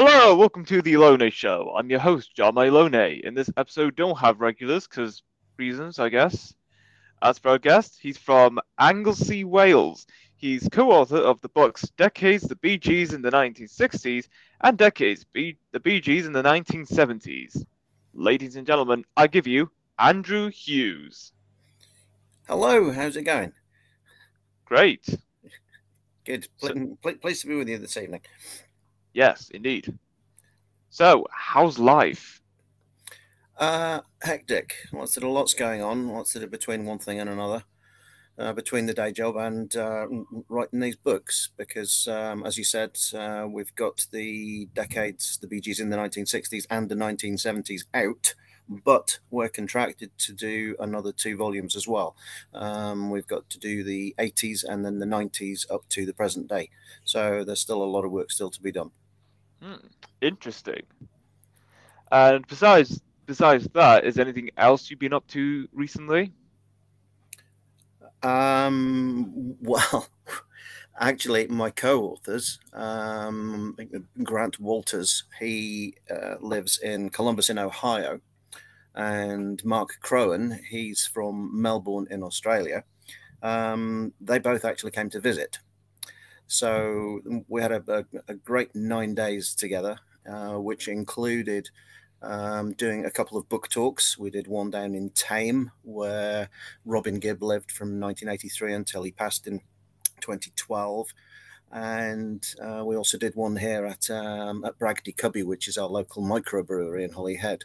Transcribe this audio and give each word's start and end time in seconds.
Hello, 0.00 0.36
welcome 0.36 0.64
to 0.66 0.80
the 0.80 0.96
Lone 0.96 1.28
Show. 1.28 1.74
I'm 1.76 1.90
your 1.90 1.98
host, 1.98 2.32
John 2.32 2.54
Malone. 2.54 2.94
In 2.94 3.34
this 3.34 3.50
episode, 3.56 3.96
don't 3.96 4.16
have 4.16 4.40
regulars 4.40 4.86
because 4.86 5.24
reasons, 5.56 5.98
I 5.98 6.08
guess. 6.08 6.54
As 7.20 7.36
for 7.40 7.48
our 7.48 7.58
guest, 7.58 7.98
he's 8.00 8.16
from 8.16 8.60
Anglesey, 8.78 9.42
Wales. 9.42 10.06
He's 10.36 10.68
co-author 10.70 11.16
of 11.16 11.40
the 11.40 11.48
books 11.48 11.82
Decades, 11.96 12.44
the 12.44 12.54
Bee 12.54 12.78
Gees 12.78 13.12
in 13.12 13.22
the 13.22 13.32
1960s, 13.32 14.28
and 14.60 14.78
Decades, 14.78 15.26
the 15.34 15.80
Bee 15.82 16.00
Gees 16.00 16.26
in 16.26 16.32
the 16.32 16.44
1970s. 16.44 17.64
Ladies 18.14 18.54
and 18.54 18.68
gentlemen, 18.68 19.04
I 19.16 19.26
give 19.26 19.48
you 19.48 19.68
Andrew 19.98 20.48
Hughes. 20.48 21.32
Hello, 22.46 22.92
how's 22.92 23.16
it 23.16 23.24
going? 23.24 23.52
Great. 24.64 25.04
Good. 26.24 26.46
So- 26.58 26.72
Pl- 26.72 26.98
pl- 27.02 27.14
pleased 27.14 27.40
to 27.40 27.48
be 27.48 27.56
with 27.56 27.68
you 27.68 27.78
this 27.78 27.96
evening. 27.96 28.20
Yes, 29.18 29.50
indeed. 29.52 29.98
So, 30.90 31.26
how's 31.32 31.76
life? 31.76 32.40
Uh, 33.56 34.02
hectic. 34.22 34.76
Lots 34.92 35.16
of 35.16 35.24
lots 35.24 35.54
going 35.54 35.82
on. 35.82 36.06
Lots 36.06 36.36
of 36.36 36.48
between 36.52 36.84
one 36.84 37.00
thing 37.00 37.18
and 37.18 37.28
another, 37.28 37.64
uh, 38.38 38.52
between 38.52 38.86
the 38.86 38.94
day 38.94 39.10
job 39.10 39.34
and 39.34 39.74
uh, 39.74 40.06
writing 40.48 40.78
these 40.78 40.94
books. 40.94 41.48
Because, 41.56 42.06
um, 42.06 42.44
as 42.46 42.56
you 42.56 42.62
said, 42.62 42.96
uh, 43.12 43.48
we've 43.50 43.74
got 43.74 44.06
the 44.12 44.68
decades, 44.72 45.36
the 45.38 45.48
Bee 45.48 45.60
Gees 45.60 45.80
in 45.80 45.90
the 45.90 45.96
1960s 45.96 46.68
and 46.70 46.88
the 46.88 46.94
1970s 46.94 47.86
out, 47.94 48.36
but 48.68 49.18
we're 49.32 49.48
contracted 49.48 50.16
to 50.18 50.32
do 50.32 50.76
another 50.78 51.10
two 51.10 51.36
volumes 51.36 51.74
as 51.74 51.88
well. 51.88 52.14
Um, 52.54 53.10
we've 53.10 53.26
got 53.26 53.50
to 53.50 53.58
do 53.58 53.82
the 53.82 54.14
80s 54.16 54.62
and 54.62 54.84
then 54.84 55.00
the 55.00 55.06
90s 55.06 55.68
up 55.72 55.88
to 55.88 56.06
the 56.06 56.14
present 56.14 56.46
day. 56.46 56.70
So 57.02 57.42
there's 57.42 57.60
still 57.60 57.82
a 57.82 57.94
lot 57.94 58.04
of 58.04 58.12
work 58.12 58.30
still 58.30 58.50
to 58.50 58.62
be 58.62 58.70
done. 58.70 58.92
Hmm, 59.62 59.86
interesting. 60.20 60.82
And 62.10 62.46
besides 62.46 63.00
besides 63.26 63.68
that, 63.74 64.04
is 64.04 64.18
anything 64.18 64.50
else 64.56 64.90
you've 64.90 64.98
been 64.98 65.12
up 65.12 65.26
to 65.28 65.68
recently? 65.72 66.32
Um, 68.22 69.56
well, 69.60 70.08
actually, 70.98 71.46
my 71.48 71.70
co-authors, 71.70 72.58
um, 72.72 73.76
Grant 74.22 74.58
Walters, 74.58 75.24
he 75.38 75.94
uh, 76.10 76.36
lives 76.40 76.78
in 76.78 77.10
Columbus 77.10 77.50
in 77.50 77.58
Ohio, 77.58 78.20
and 78.94 79.64
Mark 79.64 79.90
Crohan, 80.02 80.58
he's 80.68 81.06
from 81.06 81.50
Melbourne 81.60 82.08
in 82.10 82.22
Australia. 82.22 82.84
Um, 83.42 84.12
they 84.20 84.38
both 84.38 84.64
actually 84.64 84.90
came 84.90 85.10
to 85.10 85.20
visit. 85.20 85.58
So 86.48 87.20
we 87.46 87.60
had 87.60 87.72
a, 87.72 87.82
a, 87.88 88.04
a 88.28 88.34
great 88.34 88.74
nine 88.74 89.14
days 89.14 89.54
together, 89.54 89.98
uh, 90.28 90.54
which 90.54 90.88
included 90.88 91.68
um, 92.22 92.72
doing 92.72 93.04
a 93.04 93.10
couple 93.10 93.36
of 93.36 93.48
book 93.50 93.68
talks. 93.68 94.18
We 94.18 94.30
did 94.30 94.46
one 94.46 94.70
down 94.70 94.94
in 94.94 95.10
Thame, 95.10 95.70
where 95.82 96.48
Robin 96.86 97.18
Gibb 97.18 97.42
lived 97.42 97.70
from 97.70 98.00
1983 98.00 98.72
until 98.72 99.02
he 99.02 99.12
passed 99.12 99.46
in 99.46 99.60
2012. 100.20 101.12
And 101.70 102.42
uh, 102.62 102.82
we 102.84 102.96
also 102.96 103.18
did 103.18 103.36
one 103.36 103.56
here 103.56 103.84
at 103.84 104.08
um, 104.08 104.64
at 104.64 104.78
Bragdy 104.78 105.14
Cybi, 105.14 105.44
which 105.44 105.68
is 105.68 105.76
our 105.76 105.88
local 105.88 106.22
microbrewery 106.22 107.04
in 107.04 107.12
Holyhead. 107.12 107.64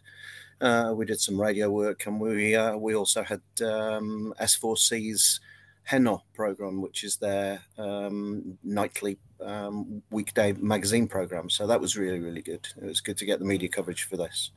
Uh, 0.60 0.94
we 0.94 1.06
did 1.06 1.22
some 1.22 1.40
radio 1.40 1.72
work, 1.72 2.06
and 2.06 2.20
we 2.20 2.54
uh, 2.54 2.76
we 2.76 2.96
also 2.96 3.24
had 3.24 3.42
um, 3.62 4.34
S4C's 4.42 5.40
Heno 5.84 6.24
program, 6.34 6.82
which 6.82 7.04
is 7.04 7.18
their 7.18 7.62
um, 7.78 8.58
nightly 8.64 9.18
um, 9.42 10.02
weekday 10.10 10.54
magazine 10.54 11.08
program. 11.08 11.50
So 11.50 11.68
that 11.68 11.82
was 11.82 11.98
really 11.98 12.20
really 12.20 12.42
good. 12.42 12.68
It 12.82 12.86
was 12.86 13.02
good 13.02 13.18
to 13.18 13.26
get 13.26 13.40
the 13.40 13.46
media 13.46 13.70
coverage 13.70 14.04
for 14.04 14.18
this. 14.18 14.52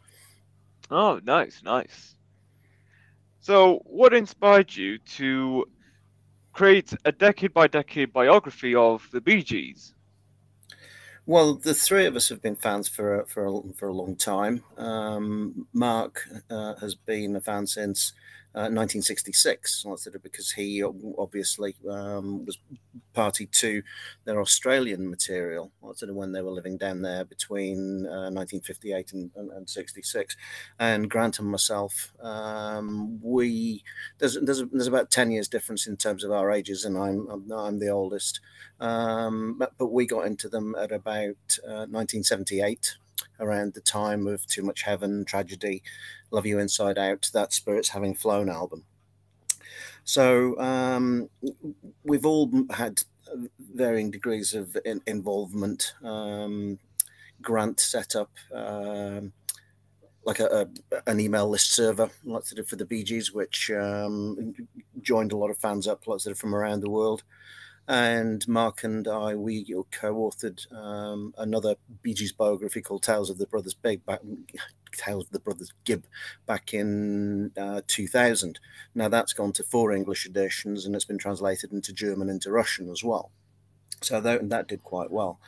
Oh, 0.90 1.20
nice, 1.24 1.62
nice. 1.64 2.14
So, 3.40 3.80
what 3.84 4.14
inspired 4.14 4.74
you 4.74 4.98
to 4.98 5.66
create 6.52 6.92
a 7.04 7.12
decade 7.12 7.52
by 7.52 7.66
decade 7.66 8.12
biography 8.12 8.74
of 8.74 9.06
the 9.12 9.20
Bee 9.20 9.42
Gees? 9.42 9.94
Well, 11.26 11.54
the 11.54 11.74
three 11.74 12.06
of 12.06 12.14
us 12.14 12.28
have 12.28 12.40
been 12.40 12.54
fans 12.54 12.88
for 12.88 13.20
a, 13.20 13.26
for 13.26 13.46
a, 13.46 13.72
for 13.74 13.88
a 13.88 13.92
long 13.92 14.14
time. 14.14 14.62
Um, 14.76 15.66
Mark 15.72 16.22
uh, 16.48 16.74
has 16.76 16.94
been 16.94 17.34
a 17.34 17.40
fan 17.40 17.66
since 17.66 18.12
uh, 18.56 18.72
1966, 18.72 19.84
that's 19.86 20.06
it, 20.06 20.22
because 20.22 20.50
he 20.50 20.82
obviously 20.82 21.74
um, 21.90 22.42
was 22.46 22.58
party 23.12 23.44
to 23.44 23.82
their 24.24 24.40
Australian 24.40 25.10
material. 25.10 25.70
It, 25.84 26.14
when 26.14 26.32
they 26.32 26.40
were 26.40 26.50
living 26.50 26.78
down 26.78 27.02
there 27.02 27.26
between 27.26 28.06
uh, 28.06 28.32
1958 28.32 29.12
and, 29.12 29.30
and, 29.36 29.50
and 29.50 29.68
66. 29.68 30.36
And 30.78 31.10
Grant 31.10 31.38
and 31.38 31.48
myself, 31.48 32.14
um, 32.22 33.20
we 33.22 33.84
there's 34.18 34.38
there's 34.40 34.62
there's 34.72 34.86
about 34.86 35.10
10 35.10 35.30
years 35.32 35.48
difference 35.48 35.86
in 35.86 35.98
terms 35.98 36.24
of 36.24 36.32
our 36.32 36.50
ages, 36.50 36.86
and 36.86 36.96
I'm 36.96 37.28
I'm, 37.28 37.52
I'm 37.52 37.78
the 37.78 37.90
oldest. 37.90 38.40
Um, 38.80 39.56
but, 39.58 39.72
but 39.76 39.92
we 39.92 40.06
got 40.06 40.24
into 40.24 40.48
them 40.48 40.74
at 40.78 40.92
about 40.92 41.58
uh, 41.62 41.84
1978, 41.92 42.96
around 43.40 43.74
the 43.74 43.80
time 43.80 44.26
of 44.26 44.46
Too 44.46 44.62
Much 44.62 44.82
Heaven, 44.82 45.24
Tragedy, 45.24 45.82
Love 46.30 46.46
You 46.46 46.58
Inside 46.58 46.98
Out, 46.98 47.30
that 47.32 47.52
Spirits 47.52 47.90
Having 47.90 48.14
Flown 48.16 48.48
album. 48.48 48.84
So 50.04 50.58
um, 50.60 51.28
we've 52.04 52.26
all 52.26 52.50
had 52.70 53.02
varying 53.74 54.10
degrees 54.10 54.54
of 54.54 54.76
in- 54.84 55.02
involvement. 55.06 55.94
Um, 56.02 56.78
Grant 57.42 57.80
set 57.80 58.16
up 58.16 58.30
um, 58.54 59.32
like 60.24 60.40
a, 60.40 60.68
a, 60.92 61.10
an 61.10 61.20
email 61.20 61.48
list 61.48 61.72
server, 61.72 62.08
lots 62.24 62.50
of 62.50 62.58
it 62.58 62.68
for 62.68 62.76
the 62.76 62.84
Bee 62.84 63.04
Gees, 63.04 63.32
which 63.32 63.70
um, 63.70 64.54
joined 65.02 65.32
a 65.32 65.36
lot 65.36 65.50
of 65.50 65.58
fans 65.58 65.86
up, 65.86 66.06
lots 66.06 66.26
of 66.26 66.32
it 66.32 66.38
from 66.38 66.54
around 66.54 66.80
the 66.80 66.90
world 66.90 67.22
and 67.88 68.46
Mark 68.48 68.84
and 68.84 69.06
I 69.06 69.34
we 69.34 69.64
co-authored 69.92 70.72
um, 70.72 71.32
another 71.38 71.76
Bee 72.02 72.14
Gees 72.14 72.32
biography 72.32 72.82
called 72.82 73.02
Tales 73.02 73.30
of 73.30 73.38
the 73.38 73.46
Brothers 73.46 73.74
Big 73.74 74.04
back, 74.04 74.20
Tales 74.96 75.26
of 75.26 75.30
the 75.32 75.40
Brothers 75.40 75.72
Gibb 75.84 76.06
back 76.46 76.74
in 76.74 77.52
uh, 77.56 77.82
2000. 77.86 78.58
Now 78.94 79.08
that's 79.08 79.32
gone 79.32 79.52
to 79.52 79.64
four 79.64 79.92
English 79.92 80.26
editions 80.26 80.86
and 80.86 80.94
it's 80.94 81.04
been 81.04 81.18
translated 81.18 81.72
into 81.72 81.92
German 81.92 82.28
into 82.28 82.50
Russian 82.50 82.90
as 82.90 83.04
well. 83.04 83.30
So 84.02 84.20
that, 84.20 84.48
that 84.50 84.68
did 84.68 84.82
quite 84.82 85.10
well. 85.10 85.40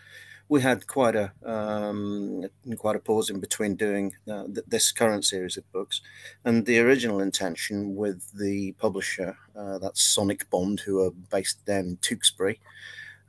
We 0.48 0.62
had 0.62 0.86
quite 0.86 1.14
a 1.14 1.30
um, 1.44 2.46
quite 2.78 2.96
a 2.96 3.00
pause 3.00 3.28
in 3.28 3.38
between 3.38 3.76
doing 3.76 4.14
uh, 4.26 4.44
th- 4.44 4.66
this 4.66 4.92
current 4.92 5.26
series 5.26 5.58
of 5.58 5.70
books, 5.72 6.00
and 6.42 6.64
the 6.64 6.78
original 6.78 7.20
intention 7.20 7.94
with 7.94 8.32
the 8.32 8.72
publisher, 8.78 9.36
uh, 9.54 9.76
that's 9.76 10.16
Sonicbond, 10.16 10.80
who 10.80 11.04
are 11.04 11.10
based 11.30 11.66
down 11.66 11.84
in 11.84 11.96
Tewkesbury. 11.98 12.60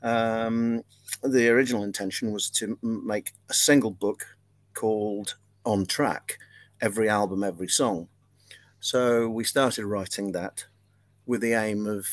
Um, 0.02 0.84
the 1.22 1.50
original 1.50 1.84
intention 1.84 2.31
was 2.31 2.50
to 2.52 2.78
make 2.81 3.34
a 3.50 3.53
single 3.53 3.91
book 3.91 4.25
called 4.74 5.35
On 5.69 5.85
Track, 5.85 6.40
every 6.81 7.07
album, 7.07 7.44
every 7.44 7.68
song. 7.68 8.07
So 8.80 9.30
we 9.30 9.44
started 9.44 9.85
writing 9.85 10.31
that 10.31 10.66
with 11.28 11.41
the 11.41 11.53
aim 11.53 11.85
of 11.85 12.07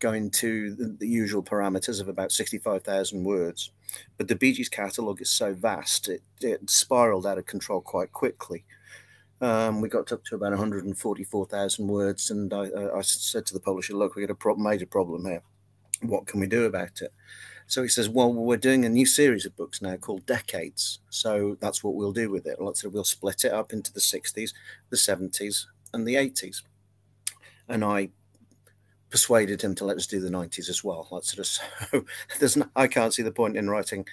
going 0.00 0.28
to 0.32 0.74
the, 0.74 0.96
the 0.98 1.06
usual 1.06 1.40
parameters 1.40 2.00
of 2.00 2.08
about 2.08 2.32
65,000 2.32 3.22
words. 3.22 3.70
But 4.16 4.26
the 4.26 4.34
Bee 4.34 4.52
Gees 4.52 4.68
catalogue 4.68 5.22
is 5.22 5.30
so 5.30 5.54
vast, 5.54 6.08
it, 6.08 6.22
it 6.40 6.68
spiraled 6.68 7.28
out 7.28 7.38
of 7.38 7.46
control 7.46 7.80
quite 7.80 8.10
quickly. 8.10 8.64
Um, 9.40 9.80
we 9.80 9.88
got 9.88 10.10
up 10.10 10.24
to 10.24 10.34
about 10.34 10.50
144,000 10.50 11.86
words, 11.86 12.28
and 12.32 12.52
I, 12.52 12.70
I, 12.96 13.02
said 13.02 13.46
to 13.46 13.54
the 13.54 13.60
publisher, 13.60 13.94
"Look, 13.94 14.16
we've 14.16 14.26
got 14.26 14.32
a 14.32 14.36
pro- 14.36 14.56
major 14.56 14.86
problem 14.86 15.26
here. 15.26 15.44
What 16.02 16.26
can 16.26 16.40
we 16.40 16.48
do 16.48 16.64
about 16.64 17.00
it?" 17.02 17.12
So 17.70 17.82
he 17.82 17.88
says, 17.88 18.08
"Well, 18.08 18.32
we're 18.32 18.56
doing 18.56 18.84
a 18.84 18.88
new 18.88 19.06
series 19.06 19.46
of 19.46 19.56
books 19.56 19.80
now 19.80 19.96
called 19.96 20.26
Decades. 20.26 20.98
So 21.08 21.56
that's 21.60 21.84
what 21.84 21.94
we'll 21.94 22.12
do 22.12 22.28
with 22.28 22.44
it. 22.44 22.60
Let's 22.60 22.82
say 22.82 22.88
we'll 22.88 23.04
split 23.04 23.44
it 23.44 23.52
up 23.52 23.72
into 23.72 23.92
the 23.92 24.00
60s, 24.00 24.52
the 24.90 24.96
70s, 24.96 25.66
and 25.94 26.04
the 26.04 26.16
80s." 26.16 26.62
And 27.68 27.84
I 27.84 28.10
persuaded 29.08 29.62
him 29.62 29.76
to 29.76 29.84
let 29.84 29.96
us 29.96 30.08
do 30.08 30.18
the 30.18 30.30
90s 30.30 30.68
as 30.68 30.82
well. 30.82 31.06
That's 31.12 31.32
sort 31.32 31.38
of 31.38 31.46
so 31.46 32.04
there's 32.40 32.56
no, 32.56 32.66
I 32.74 32.88
can't 32.88 33.14
see 33.14 33.22
the 33.22 33.30
point 33.30 33.56
in 33.56 33.70
writing 33.70 34.04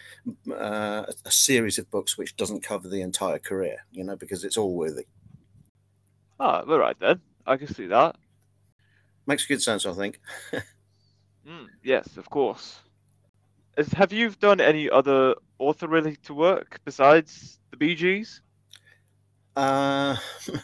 uh, 0.52 1.06
a 1.26 1.32
series 1.32 1.80
of 1.80 1.90
books 1.90 2.16
which 2.16 2.36
doesn't 2.36 2.62
cover 2.62 2.88
the 2.88 3.02
entire 3.02 3.40
career, 3.40 3.78
you 3.92 4.04
know, 4.04 4.16
because 4.16 4.44
it's 4.44 4.58
all 4.58 4.76
worthy. 4.76 5.08
Ah, 6.40 6.64
all 6.68 6.78
right 6.78 7.00
then. 7.00 7.22
I 7.48 7.58
can 7.58 7.74
see 7.74 7.88
that. 7.88 8.18
Makes 9.26 9.48
good 9.48 9.64
sense, 9.64 9.88
I 9.88 9.94
think. 9.94 10.20
Mm, 11.48 11.68
yes, 11.82 12.18
of 12.18 12.30
course. 12.30 12.82
Is, 13.78 13.92
have 13.94 14.12
you 14.12 14.32
done 14.32 14.60
any 14.60 14.90
other 14.90 15.36
author-related 15.60 16.32
work 16.32 16.80
besides 16.84 17.60
the 17.70 17.78
Bee 17.78 17.96
Gees? 17.96 18.42
Uh, 19.56 20.16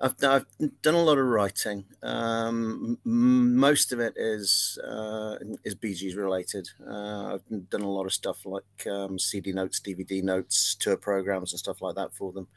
I've, 0.00 0.14
I've 0.22 0.46
done 0.82 0.94
a 0.94 1.02
lot 1.02 1.18
of 1.18 1.26
writing. 1.26 1.84
Um, 2.02 2.98
most 3.04 3.92
of 3.92 4.00
it 4.00 4.14
is 4.16 4.78
uh, 4.84 5.36
is 5.64 5.74
Gees 5.74 6.16
related. 6.16 6.68
Uh, 6.84 7.34
I've 7.34 7.68
done 7.70 7.82
a 7.82 7.90
lot 7.90 8.06
of 8.06 8.12
stuff 8.12 8.44
like 8.44 8.86
um, 8.90 9.18
CD 9.18 9.52
notes, 9.52 9.80
DVD 9.80 10.22
notes, 10.22 10.76
tour 10.76 10.96
programs, 10.96 11.52
and 11.52 11.58
stuff 11.58 11.82
like 11.82 11.96
that 11.96 12.12
for 12.12 12.32
them. 12.32 12.48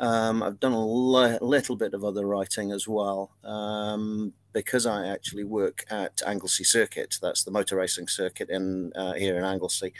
Um, 0.00 0.42
I've 0.42 0.60
done 0.60 0.72
a 0.72 0.86
li- 0.86 1.38
little 1.40 1.76
bit 1.76 1.94
of 1.94 2.04
other 2.04 2.26
writing 2.26 2.72
as 2.72 2.88
well 2.88 3.30
um, 3.44 4.32
because 4.52 4.86
I 4.86 5.06
actually 5.06 5.44
work 5.44 5.84
at 5.90 6.22
Anglesey 6.26 6.64
Circuit. 6.64 7.16
That's 7.22 7.44
the 7.44 7.50
motor 7.50 7.76
racing 7.76 8.08
circuit 8.08 8.50
in 8.50 8.92
uh, 8.94 9.12
here 9.14 9.36
in 9.36 9.44
Anglesey. 9.44 9.92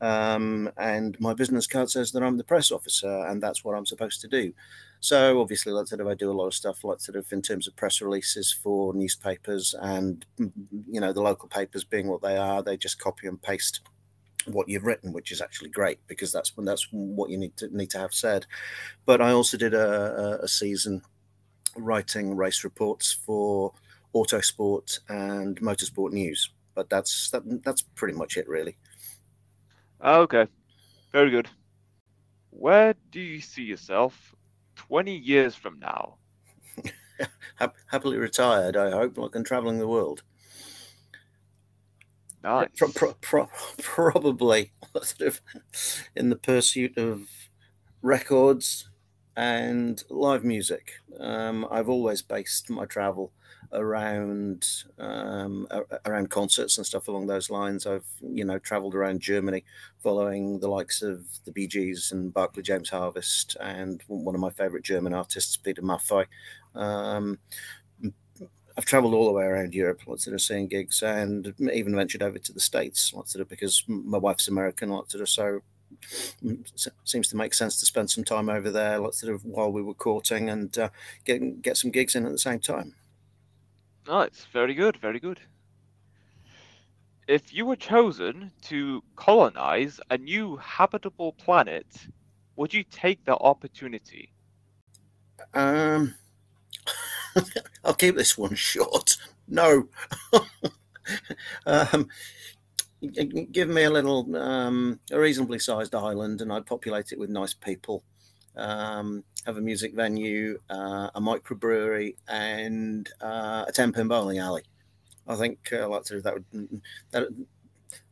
Um, 0.00 0.70
and 0.78 1.18
my 1.20 1.34
business 1.34 1.66
card 1.66 1.90
says 1.90 2.12
that 2.12 2.22
I'm 2.22 2.38
the 2.38 2.44
press 2.44 2.70
officer, 2.72 3.26
and 3.26 3.42
that's 3.42 3.64
what 3.64 3.74
I'm 3.74 3.86
supposed 3.86 4.20
to 4.22 4.28
do. 4.28 4.52
So 5.00 5.40
obviously, 5.40 5.72
like 5.72 5.88
sort 5.88 6.00
of, 6.00 6.06
I 6.06 6.14
do 6.14 6.30
a 6.30 6.32
lot 6.32 6.46
of 6.46 6.54
stuff, 6.54 6.84
like 6.84 7.00
sort 7.00 7.16
of 7.16 7.30
in 7.32 7.42
terms 7.42 7.66
of 7.68 7.76
press 7.76 8.00
releases 8.00 8.52
for 8.52 8.94
newspapers, 8.94 9.74
and 9.80 10.24
you 10.38 11.00
know, 11.00 11.12
the 11.12 11.22
local 11.22 11.48
papers 11.48 11.84
being 11.84 12.08
what 12.08 12.22
they 12.22 12.36
are, 12.36 12.62
they 12.62 12.76
just 12.76 12.98
copy 12.98 13.26
and 13.26 13.40
paste 13.40 13.80
what 14.46 14.68
you've 14.68 14.84
written, 14.84 15.12
which 15.12 15.32
is 15.32 15.40
actually 15.40 15.70
great 15.70 15.98
because 16.06 16.32
that's 16.32 16.56
when 16.56 16.66
that's 16.66 16.88
what 16.90 17.30
you 17.30 17.38
need 17.38 17.56
to 17.58 17.74
need 17.76 17.90
to 17.90 17.98
have 17.98 18.14
said. 18.14 18.46
But 19.06 19.20
I 19.20 19.32
also 19.32 19.56
did 19.56 19.74
a, 19.74 20.40
a 20.42 20.48
season 20.48 21.02
writing 21.76 22.36
race 22.36 22.64
reports 22.64 23.12
for 23.12 23.72
Autosport 24.14 24.98
and 25.08 25.60
Motorsport 25.60 26.12
News. 26.12 26.50
But 26.74 26.88
that's 26.88 27.30
that, 27.30 27.42
that's 27.64 27.82
pretty 27.82 28.14
much 28.14 28.36
it, 28.36 28.48
really. 28.48 28.76
Ah, 30.00 30.18
okay, 30.18 30.46
very 31.12 31.30
good. 31.30 31.48
Where 32.50 32.94
do 33.10 33.20
you 33.20 33.40
see 33.40 33.62
yourself 33.62 34.34
20 34.76 35.14
years 35.16 35.54
from 35.54 35.78
now? 35.78 36.16
Happily 37.86 38.16
retired, 38.16 38.76
I 38.76 38.90
hope, 38.90 39.18
like 39.18 39.34
and 39.34 39.44
traveling 39.44 39.78
the 39.78 39.88
world. 39.88 40.22
Nice. 42.42 42.68
Pro- 42.76 42.88
pro- 42.92 43.16
pro- 43.20 43.50
probably 43.82 44.72
sort 45.02 45.20
of 45.28 45.40
in 46.16 46.30
the 46.30 46.36
pursuit 46.36 46.96
of 46.96 47.22
records 48.02 48.88
and 49.36 50.02
live 50.10 50.44
music. 50.44 50.94
Um, 51.18 51.66
I've 51.70 51.88
always 51.88 52.22
based 52.22 52.70
my 52.70 52.84
travel 52.86 53.32
around 53.72 54.66
um, 54.98 55.66
around 56.04 56.30
concerts 56.30 56.76
and 56.76 56.86
stuff 56.86 57.08
along 57.08 57.26
those 57.26 57.50
lines. 57.50 57.86
I've 57.86 58.06
you 58.20 58.44
know 58.44 58.58
travelled 58.58 58.94
around 58.94 59.20
Germany, 59.20 59.64
following 60.02 60.60
the 60.60 60.68
likes 60.68 61.02
of 61.02 61.24
the 61.44 61.52
Bee 61.52 61.66
Gees 61.66 62.10
and 62.12 62.32
Barclay 62.32 62.62
James 62.62 62.90
Harvest, 62.90 63.56
and 63.60 64.02
one 64.08 64.34
of 64.34 64.40
my 64.40 64.50
favourite 64.50 64.84
German 64.84 65.14
artists, 65.14 65.56
Peter 65.56 65.82
Maffay. 65.82 66.26
Um, 66.74 67.38
I've 68.80 68.86
travelled 68.86 69.12
all 69.12 69.26
the 69.26 69.32
way 69.32 69.44
around 69.44 69.74
Europe, 69.74 70.00
lots 70.06 70.26
of 70.26 70.40
seeing 70.40 70.66
gigs, 70.66 71.02
and 71.02 71.52
even 71.70 71.94
ventured 71.94 72.22
over 72.22 72.38
to 72.38 72.50
the 72.50 72.60
States, 72.60 73.12
lots 73.12 73.34
of 73.34 73.46
because 73.46 73.84
my 73.86 74.16
wife's 74.16 74.48
American, 74.48 74.88
lots 74.88 75.14
of 75.14 75.28
so 75.28 75.60
seems 77.04 77.28
to 77.28 77.36
make 77.36 77.52
sense 77.52 77.78
to 77.78 77.84
spend 77.84 78.10
some 78.10 78.24
time 78.24 78.48
over 78.48 78.70
there, 78.70 78.98
lots 78.98 79.22
of 79.22 79.44
while 79.44 79.70
we 79.70 79.82
were 79.82 79.92
courting 79.92 80.48
and 80.48 80.78
uh, 80.78 80.88
get 81.26 81.60
get 81.60 81.76
some 81.76 81.90
gigs 81.90 82.14
in 82.14 82.24
at 82.24 82.32
the 82.32 82.38
same 82.38 82.58
time. 82.58 82.94
Nice, 84.08 84.46
very 84.50 84.72
good, 84.72 84.96
very 84.96 85.20
good. 85.20 85.40
If 87.28 87.52
you 87.52 87.66
were 87.66 87.76
chosen 87.76 88.50
to 88.62 89.04
colonize 89.14 90.00
a 90.08 90.16
new 90.16 90.56
habitable 90.56 91.34
planet, 91.34 92.06
would 92.56 92.72
you 92.72 92.84
take 92.84 93.26
the 93.26 93.36
opportunity? 93.36 94.32
Um, 95.52 96.14
I'll 97.84 97.94
keep 97.94 98.16
this 98.16 98.36
one 98.36 98.54
short. 98.54 99.16
No. 99.48 99.88
um, 101.66 102.08
give 103.52 103.68
me 103.68 103.84
a 103.84 103.90
little, 103.90 104.36
um, 104.36 105.00
a 105.10 105.18
reasonably 105.18 105.58
sized 105.58 105.94
island, 105.94 106.40
and 106.40 106.52
I'd 106.52 106.66
populate 106.66 107.12
it 107.12 107.18
with 107.18 107.30
nice 107.30 107.54
people 107.54 108.04
um, 108.56 109.24
have 109.46 109.56
a 109.56 109.60
music 109.60 109.94
venue, 109.94 110.58
uh, 110.68 111.10
a 111.14 111.20
microbrewery, 111.20 112.16
and 112.28 113.08
uh, 113.20 113.64
a 113.66 113.72
10 113.72 113.92
pin 113.92 114.08
bowling 114.08 114.38
alley. 114.38 114.62
I 115.26 115.36
think 115.36 115.58
uh, 115.72 115.88
like 115.88 116.04
to, 116.04 116.20
that 116.22 116.34
would 116.34 116.80
that 117.12 117.22
would 117.22 117.46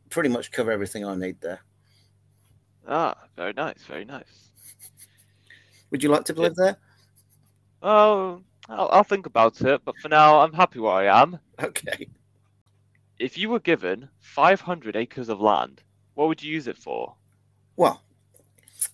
pretty 0.09 0.29
much 0.29 0.51
cover 0.51 0.71
everything 0.71 1.05
I 1.05 1.15
need 1.15 1.41
there. 1.41 1.59
Ah, 2.87 3.15
very 3.35 3.53
nice, 3.53 3.83
very 3.83 4.05
nice. 4.05 4.51
Would 5.91 6.03
you 6.03 6.09
like 6.09 6.25
to 6.25 6.33
live 6.33 6.55
there? 6.55 6.77
Oh, 7.81 8.41
I'll, 8.69 8.89
I'll 8.91 9.03
think 9.03 9.25
about 9.25 9.61
it, 9.61 9.81
but 9.83 9.97
for 9.97 10.09
now, 10.09 10.39
I'm 10.41 10.53
happy 10.53 10.79
where 10.79 10.93
I 10.93 11.21
am. 11.21 11.39
Okay. 11.61 12.07
If 13.17 13.37
you 13.37 13.49
were 13.49 13.59
given 13.59 14.07
500 14.19 14.95
acres 14.95 15.27
of 15.27 15.41
land, 15.41 15.81
what 16.13 16.27
would 16.27 16.41
you 16.41 16.53
use 16.53 16.67
it 16.67 16.77
for? 16.77 17.15
Well, 17.75 18.01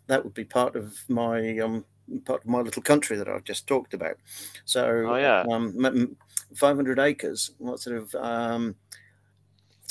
that 0.08 0.24
would 0.24 0.34
be 0.34 0.46
part 0.46 0.76
of 0.76 0.98
my 1.08 1.60
um, 1.60 1.86
part 2.26 2.42
of 2.42 2.48
my 2.48 2.62
little 2.62 2.82
country 2.82 3.18
that 3.18 3.28
I've 3.28 3.44
just 3.44 3.68
talked 3.68 3.94
about. 3.94 4.18
So, 4.66 5.06
oh, 5.10 5.16
yeah. 5.16 5.44
um, 5.52 6.16
500 6.56 7.00
acres, 7.00 7.52
what 7.58 7.80
sort 7.80 7.98
of, 7.98 8.16
um, 8.16 8.76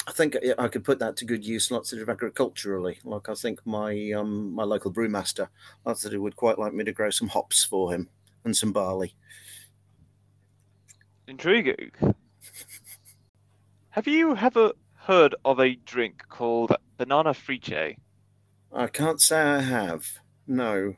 I 0.07 0.13
think 0.13 0.37
I 0.59 0.69
could 0.69 0.85
put 0.85 0.99
that 0.99 1.17
to 1.19 1.25
good 1.25 1.45
use, 1.45 1.71
lots 1.71 1.91
sort 1.91 2.03
of 2.03 2.09
agriculturally. 2.09 2.99
Like 3.05 3.29
I 3.29 3.35
think 3.35 3.61
my 3.65 4.13
um, 4.13 4.53
my 4.53 4.65
local 4.65 4.93
brewmaster, 4.93 5.49
I 5.87 5.93
said 5.95 6.13
he 6.13 6.19
would 6.19 6.37
quite 6.37 6.59
like 6.59 6.75
me 6.75 6.85
to 6.85 6.93
grow 6.93 7.11
some 7.11 7.29
hops 7.29 7.65
for 7.65 7.93
him 7.93 8.09
and 8.45 8.57
some 8.57 8.73
barley. 8.73 9.15
Intriguing. 11.27 11.91
Have 13.91 14.07
you 14.07 14.37
ever 14.37 14.73
heard 14.97 15.35
of 15.45 15.59
a 15.59 15.75
drink 15.75 16.25
called 16.29 16.75
banana 16.99 17.31
friche? 17.31 17.97
I 18.73 18.87
can't 18.89 19.21
say 19.21 19.41
I 19.41 19.61
have. 19.61 20.07
No. 20.47 20.95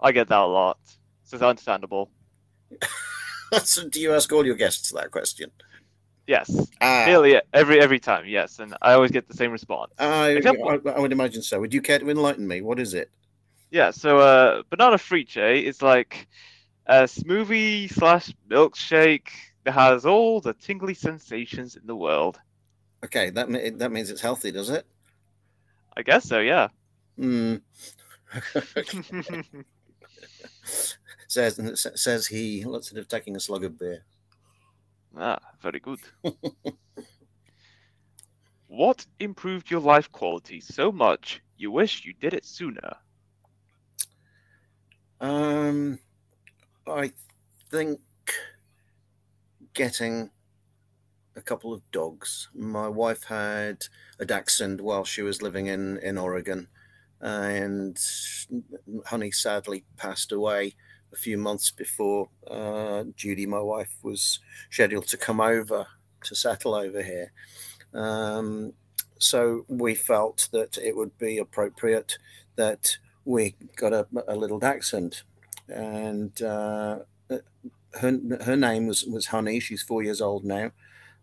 I 0.00 0.12
get 0.12 0.28
that 0.28 0.40
a 0.40 0.46
lot. 0.46 0.78
So 1.24 1.36
it's 1.36 1.42
understandable. 1.42 2.10
so 3.62 3.88
do 3.88 4.00
you 4.00 4.14
ask 4.14 4.32
all 4.32 4.44
your 4.44 4.56
guests 4.56 4.90
that 4.92 5.10
question? 5.10 5.50
Yes. 6.26 6.50
Ah. 6.80 7.04
Nearly 7.06 7.40
every 7.52 7.80
every 7.80 8.00
time, 8.00 8.24
yes. 8.26 8.58
And 8.58 8.74
I 8.82 8.94
always 8.94 9.12
get 9.12 9.28
the 9.28 9.34
same 9.34 9.52
response. 9.52 9.92
I, 9.98 10.40
I, 10.44 10.78
I, 10.96 10.98
would 10.98 11.12
imagine 11.12 11.42
so. 11.42 11.60
Would 11.60 11.72
you 11.72 11.80
care 11.80 12.00
to 12.00 12.10
enlighten 12.10 12.48
me? 12.48 12.62
What 12.62 12.80
is 12.80 12.94
it? 12.94 13.10
Yeah, 13.70 13.90
so 13.90 14.18
uh, 14.18 14.62
banana 14.70 14.96
friche 14.96 15.62
is 15.62 15.82
like 15.82 16.26
a 16.86 17.02
smoothie 17.02 17.92
slash 17.92 18.32
milkshake 18.48 19.28
that 19.64 19.72
has 19.72 20.06
all 20.06 20.40
the 20.40 20.54
tingly 20.54 20.94
sensations 20.94 21.76
in 21.76 21.86
the 21.86 21.96
world. 21.96 22.38
Okay, 23.04 23.30
that 23.30 23.78
that 23.78 23.92
means 23.92 24.10
it's 24.10 24.20
healthy, 24.20 24.50
does 24.50 24.70
it? 24.70 24.86
I 25.96 26.02
guess 26.02 26.24
so, 26.24 26.40
yeah. 26.40 26.68
Mm. 27.18 27.60
says 31.26 31.90
says 31.94 32.26
he. 32.26 32.62
Sort 32.62 32.92
of 32.92 33.08
taking 33.08 33.36
a 33.36 33.40
slug 33.40 33.64
of 33.64 33.78
beer. 33.78 34.04
Ah, 35.16 35.38
very 35.60 35.80
good. 35.80 36.00
what 38.66 39.06
improved 39.18 39.70
your 39.70 39.80
life 39.80 40.12
quality 40.12 40.60
so 40.60 40.92
much 40.92 41.40
you 41.56 41.70
wish 41.70 42.04
you 42.04 42.12
did 42.12 42.34
it 42.34 42.44
sooner? 42.44 42.96
Um, 45.20 45.98
I 46.88 47.12
think 47.70 48.00
getting 49.74 50.30
a 51.34 51.42
couple 51.42 51.72
of 51.72 51.82
dogs. 51.90 52.48
My 52.54 52.88
wife 52.88 53.24
had 53.24 53.84
a 54.18 54.24
dachshund 54.24 54.80
while 54.80 55.04
she 55.04 55.22
was 55.22 55.42
living 55.42 55.66
in 55.66 55.98
in 55.98 56.16
Oregon, 56.16 56.68
and 57.20 57.98
Honey 59.06 59.30
sadly 59.30 59.84
passed 59.96 60.32
away 60.32 60.74
a 61.12 61.16
few 61.16 61.38
months 61.38 61.70
before 61.70 62.28
uh, 62.50 63.04
Judy, 63.16 63.46
my 63.46 63.60
wife, 63.60 63.94
was 64.02 64.40
scheduled 64.70 65.06
to 65.08 65.16
come 65.16 65.40
over 65.40 65.86
to 66.24 66.34
settle 66.34 66.74
over 66.74 67.02
here. 67.02 67.32
Um, 67.94 68.72
so 69.18 69.64
we 69.68 69.94
felt 69.94 70.48
that 70.52 70.78
it 70.78 70.96
would 70.96 71.16
be 71.18 71.38
appropriate 71.38 72.18
that 72.56 72.98
we 73.24 73.56
got 73.76 73.92
a, 73.92 74.06
a 74.28 74.36
little 74.36 74.58
dachshund, 74.58 75.22
and 75.68 76.40
uh, 76.42 77.00
her 78.00 78.20
her 78.44 78.56
name 78.56 78.86
was 78.86 79.04
was 79.04 79.26
Honey. 79.26 79.60
She's 79.60 79.82
four 79.82 80.02
years 80.02 80.20
old 80.20 80.44
now, 80.44 80.72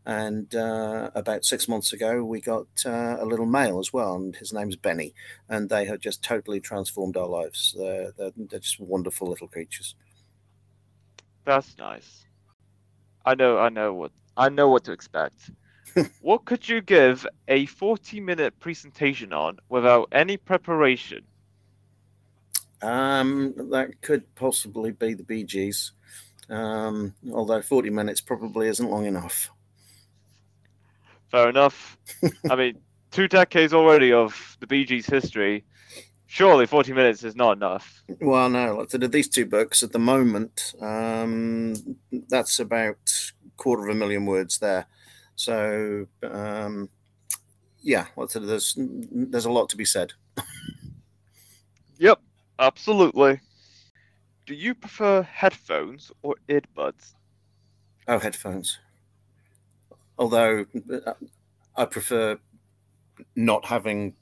and 0.05 0.53
uh, 0.53 1.11
about 1.15 1.45
six 1.45 1.67
months 1.67 1.93
ago, 1.93 2.23
we 2.25 2.41
got 2.41 2.67
uh, 2.85 3.15
a 3.19 3.25
little 3.25 3.45
male 3.45 3.79
as 3.79 3.93
well, 3.93 4.15
and 4.15 4.35
his 4.35 4.51
name's 4.51 4.75
Benny. 4.75 5.13
And 5.47 5.69
they 5.69 5.85
have 5.85 5.99
just 5.99 6.21
totally 6.21 6.59
transformed 6.59 7.15
our 7.15 7.27
lives. 7.27 7.73
They're, 7.77 8.11
they're, 8.17 8.31
they're 8.35 8.59
just 8.59 8.79
wonderful 8.81 9.29
little 9.29 9.47
creatures. 9.47 9.95
That's 11.45 11.77
nice. 11.77 12.25
I 13.25 13.35
know, 13.35 13.57
I 13.59 13.69
know 13.69 13.93
what 13.93 14.11
I 14.35 14.49
know 14.49 14.67
what 14.67 14.83
to 14.85 14.91
expect. 14.91 15.51
what 16.21 16.43
could 16.43 16.67
you 16.67 16.81
give 16.81 17.25
a 17.47 17.65
forty-minute 17.67 18.59
presentation 18.59 19.31
on 19.31 19.57
without 19.69 20.09
any 20.11 20.35
preparation? 20.35 21.23
Um, 22.83 23.53
that 23.71 24.01
could 24.01 24.23
possibly 24.35 24.91
be 24.91 25.13
the 25.13 25.23
Bee 25.23 25.43
Gees. 25.43 25.93
Um, 26.49 27.15
although 27.31 27.61
40 27.61 27.89
minutes 27.89 28.21
probably 28.21 28.67
isn't 28.67 28.89
long 28.89 29.05
enough. 29.05 29.49
Fair 31.31 31.49
enough. 31.49 31.97
I 32.51 32.55
mean, 32.55 32.77
two 33.11 33.27
decades 33.27 33.73
already 33.73 34.11
of 34.11 34.57
the 34.59 34.67
Bee 34.67 34.85
Gees' 34.85 35.07
history. 35.07 35.63
Surely 36.27 36.65
40 36.65 36.93
minutes 36.93 37.23
is 37.23 37.35
not 37.35 37.57
enough. 37.57 38.03
Well, 38.19 38.49
no, 38.49 38.75
like 38.77 38.89
said, 38.89 39.09
these 39.11 39.29
two 39.29 39.45
books 39.45 39.83
at 39.83 39.91
the 39.91 39.99
moment, 39.99 40.73
um, 40.81 41.75
that's 42.27 42.59
about 42.59 42.97
quarter 43.55 43.83
of 43.87 43.95
a 43.95 43.97
million 43.97 44.25
words 44.25 44.57
there. 44.59 44.87
So, 45.35 46.07
um, 46.23 46.89
yeah, 47.81 48.07
like 48.17 48.31
said, 48.31 48.47
there's 48.47 48.75
there's 48.77 49.45
a 49.45 49.51
lot 49.51 49.69
to 49.69 49.77
be 49.77 49.85
said. 49.85 50.13
Yep, 51.99 52.19
absolutely. 52.67 53.41
Do 54.45 54.53
you 54.55 54.73
prefer 54.73 55.21
headphones 55.23 56.09
or 56.21 56.37
earbuds? 56.47 57.13
Oh, 58.07 58.19
headphones. 58.19 58.79
Although 60.17 60.65
uh, 61.05 61.13
I 61.75 61.85
prefer 61.85 62.39
not 63.35 63.65
having 63.65 64.15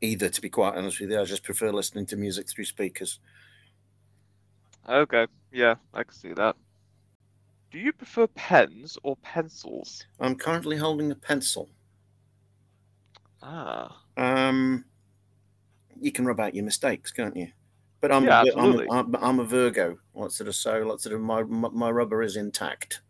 either, 0.00 0.28
to 0.28 0.40
be 0.40 0.48
quite 0.50 0.76
honest 0.76 1.00
with 1.00 1.10
you. 1.10 1.20
I 1.20 1.24
just 1.24 1.42
prefer 1.42 1.72
listening 1.72 2.06
to 2.06 2.16
music 2.16 2.48
through 2.48 2.66
speakers. 2.66 3.18
Okay, 4.88 5.26
yeah, 5.50 5.76
I 5.92 6.04
can 6.04 6.14
see 6.14 6.32
that. 6.32 6.56
Do 7.70 7.78
you 7.78 7.92
prefer 7.92 8.26
pens 8.26 8.96
or 9.02 9.16
pencils? 9.18 10.06
I'm 10.18 10.34
currently 10.34 10.76
holding 10.78 11.12
a 11.12 11.14
pencil. 11.14 11.70
Ah, 13.40 14.06
Um, 14.16 14.84
you 16.00 16.12
can 16.12 16.26
rub 16.26 16.40
out 16.40 16.54
your 16.54 16.64
mistakes, 16.64 17.10
can't 17.12 17.36
you? 17.36 17.52
But 18.00 18.12
I'm, 18.12 18.24
Yeah, 18.24 18.42
a, 18.42 18.56
I'm, 18.56 18.90
I'm, 18.90 19.16
I'm 19.16 19.40
a 19.40 19.44
Virgo. 19.44 19.98
Sort 20.28 20.48
of 20.48 20.54
so 20.54 20.96
sort 20.96 21.14
of 21.14 21.20
my 21.20 21.42
my 21.42 21.90
rubber 21.90 22.22
is 22.22 22.36
intact. 22.36 23.00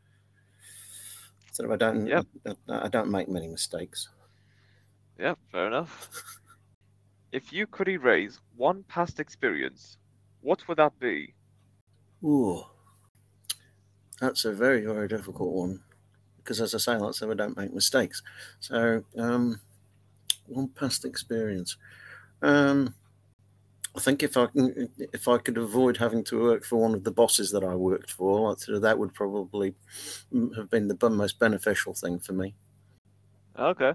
Sort 1.52 1.70
of 1.70 1.72
I 1.72 1.76
don't 1.76 2.06
Yep. 2.06 2.26
I, 2.46 2.54
I 2.68 2.88
don't 2.88 3.10
make 3.10 3.28
many 3.28 3.48
mistakes. 3.48 4.08
yeah, 5.18 5.34
fair 5.50 5.66
enough. 5.66 6.10
If 7.32 7.52
you 7.52 7.66
could 7.66 7.88
erase 7.88 8.40
one 8.56 8.82
past 8.84 9.20
experience, 9.20 9.98
what 10.40 10.66
would 10.68 10.78
that 10.78 10.98
be? 10.98 11.34
Ooh, 12.24 12.64
that's 14.20 14.44
a 14.44 14.52
very 14.52 14.84
very 14.84 15.08
difficult 15.08 15.52
one 15.52 15.82
because 16.38 16.60
as 16.60 16.74
I 16.74 16.78
say, 16.78 16.94
I 16.94 17.10
said, 17.12 17.30
I 17.30 17.34
don't 17.34 17.56
make 17.56 17.72
mistakes. 17.72 18.22
So 18.60 19.04
um, 19.18 19.60
one 20.46 20.68
past 20.68 21.04
experience. 21.04 21.76
Um, 22.44 22.94
I 23.96 24.00
think 24.00 24.22
if 24.22 24.36
I 24.36 24.46
can, 24.46 24.90
if 24.98 25.28
I 25.28 25.38
could 25.38 25.56
avoid 25.56 25.96
having 25.96 26.22
to 26.24 26.40
work 26.40 26.64
for 26.64 26.76
one 26.76 26.94
of 26.94 27.04
the 27.04 27.10
bosses 27.10 27.50
that 27.52 27.64
I 27.64 27.74
worked 27.74 28.10
for, 28.10 28.54
that 28.68 28.98
would 28.98 29.14
probably 29.14 29.74
have 30.56 30.68
been 30.68 30.88
the 30.88 31.10
most 31.10 31.38
beneficial 31.38 31.94
thing 31.94 32.18
for 32.18 32.34
me. 32.34 32.54
Okay, 33.58 33.94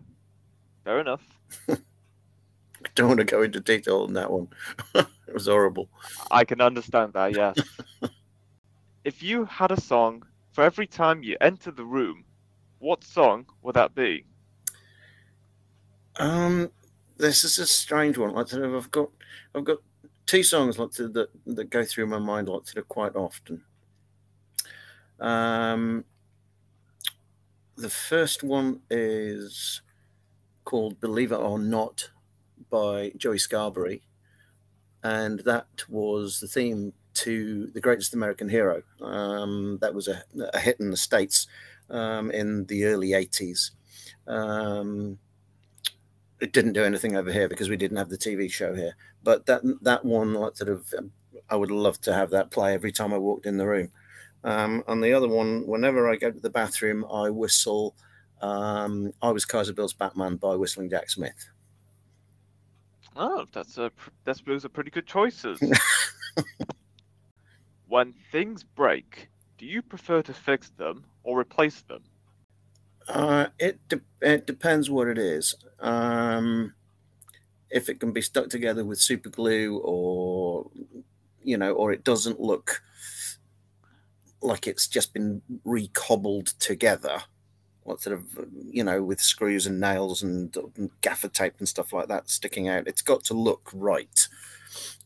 fair 0.83 0.99
enough. 0.99 1.21
I 1.69 2.87
don't 2.95 3.09
want 3.09 3.19
to 3.19 3.25
go 3.25 3.43
into 3.43 3.59
detail 3.59 4.01
on 4.01 4.13
that 4.13 4.31
one. 4.31 4.47
it 4.95 5.33
was 5.33 5.45
horrible. 5.45 5.89
I 6.31 6.43
can 6.43 6.61
understand 6.61 7.13
that, 7.13 7.35
yes. 7.35 7.57
if 9.03 9.21
you 9.21 9.45
had 9.45 9.71
a 9.71 9.79
song 9.79 10.23
for 10.53 10.63
every 10.63 10.87
time 10.87 11.21
you 11.21 11.37
enter 11.39 11.71
the 11.71 11.85
room, 11.85 12.23
what 12.79 13.03
song 13.03 13.45
would 13.61 13.75
that 13.75 13.93
be? 13.93 14.25
Um, 16.15 16.71
this 17.19 17.43
is 17.43 17.59
a 17.59 17.65
strange 17.65 18.17
one. 18.17 18.33
Like 18.33 18.47
sort 18.47 18.63
of, 18.63 18.73
I've 18.73 18.91
got, 18.91 19.09
I've 19.53 19.65
got 19.65 19.79
two 20.25 20.43
songs 20.43 20.79
like 20.79 20.93
sort 20.93 21.09
of 21.09 21.13
that 21.13 21.29
that 21.45 21.69
go 21.69 21.83
through 21.83 22.07
my 22.07 22.19
mind 22.19 22.47
like 22.49 22.65
sort 22.65 22.77
of 22.77 22.87
quite 22.87 23.15
often. 23.15 23.63
Um, 25.19 26.05
the 27.75 27.89
first 27.89 28.43
one 28.43 28.81
is 28.89 29.81
called 30.65 30.99
"Believe 30.99 31.31
It 31.31 31.35
or 31.37 31.59
Not" 31.59 32.09
by 32.69 33.11
Joey 33.17 33.37
Scarbury, 33.37 34.01
and 35.03 35.39
that 35.41 35.67
was 35.89 36.39
the 36.39 36.47
theme 36.47 36.93
to 37.15 37.67
"The 37.67 37.81
Greatest 37.81 38.13
American 38.13 38.49
Hero." 38.49 38.81
Um, 39.01 39.77
that 39.81 39.93
was 39.93 40.07
a, 40.07 40.23
a 40.53 40.59
hit 40.59 40.79
in 40.79 40.89
the 40.91 40.97
states 40.97 41.47
um, 41.89 42.31
in 42.31 42.65
the 42.65 42.85
early 42.85 43.09
'80s. 43.09 43.71
Um, 44.27 45.19
it 46.39 46.53
didn't 46.53 46.73
do 46.73 46.83
anything 46.83 47.15
over 47.15 47.31
here 47.31 47.49
because 47.49 47.69
we 47.69 47.77
didn't 47.77 47.97
have 47.97 48.09
the 48.09 48.17
TV 48.17 48.51
show 48.51 48.73
here. 48.73 48.95
But 49.23 49.45
that 49.47 49.61
that 49.81 50.05
one, 50.05 50.33
like 50.33 50.55
sort 50.55 50.69
of, 50.69 50.93
um, 50.97 51.11
I 51.49 51.55
would 51.55 51.71
love 51.71 51.99
to 52.01 52.13
have 52.13 52.29
that 52.31 52.51
play 52.51 52.73
every 52.73 52.91
time 52.91 53.13
I 53.13 53.17
walked 53.17 53.45
in 53.45 53.57
the 53.57 53.67
room. 53.67 53.91
Um, 54.43 54.83
and 54.87 55.03
the 55.03 55.13
other 55.13 55.27
one, 55.27 55.67
whenever 55.67 56.09
I 56.09 56.15
go 56.15 56.31
to 56.31 56.39
the 56.39 56.49
bathroom, 56.49 57.05
I 57.11 57.29
whistle. 57.29 57.95
Um, 58.41 59.11
I 59.21 59.31
was 59.31 59.43
Kaiser 59.43 59.73
Bill's 59.73 59.93
Batman 59.93 60.37
by 60.37 60.55
whistling 60.55 60.89
Jack 60.89 61.09
Smith. 61.09 61.49
Oh, 63.15 63.45
that's 63.51 63.77
a 63.77 63.91
that's 64.23 64.41
those 64.41 64.63
are 64.63 64.69
pretty 64.69 64.91
good 64.91 65.05
choices. 65.05 65.59
when 67.87 68.13
things 68.31 68.63
break, 68.63 69.27
do 69.57 69.65
you 69.65 69.81
prefer 69.81 70.21
to 70.21 70.33
fix 70.33 70.69
them 70.77 71.03
or 71.23 71.37
replace 71.37 71.81
them? 71.81 72.03
Uh, 73.09 73.47
it 73.57 73.79
de- 73.89 74.01
it 74.21 74.45
depends 74.45 74.89
what 74.89 75.07
it 75.07 75.17
is. 75.17 75.55
Um, 75.79 76.73
if 77.71 77.89
it 77.89 77.99
can 77.99 78.11
be 78.11 78.21
stuck 78.21 78.49
together 78.49 78.85
with 78.85 78.99
super 78.99 79.29
glue, 79.29 79.79
or 79.83 80.69
you 81.43 81.57
know, 81.57 81.73
or 81.73 81.91
it 81.91 82.03
doesn't 82.03 82.39
look 82.39 82.81
like 84.41 84.67
it's 84.67 84.87
just 84.87 85.13
been 85.13 85.41
recobbled 85.65 86.47
together, 86.59 87.23
what 87.83 88.01
sort 88.01 88.15
of 88.15 88.25
you 88.69 88.83
know, 88.83 89.01
with 89.01 89.19
screws 89.19 89.65
and 89.65 89.79
nails 89.79 90.21
and, 90.21 90.55
gaffer 91.01 91.29
tape 91.29 91.55
and 91.57 91.67
stuff 91.67 91.91
like 91.91 92.07
that 92.09 92.29
sticking 92.29 92.69
out. 92.69 92.87
It's 92.87 93.01
got 93.01 93.23
to 93.25 93.33
look 93.33 93.71
right. 93.73 94.27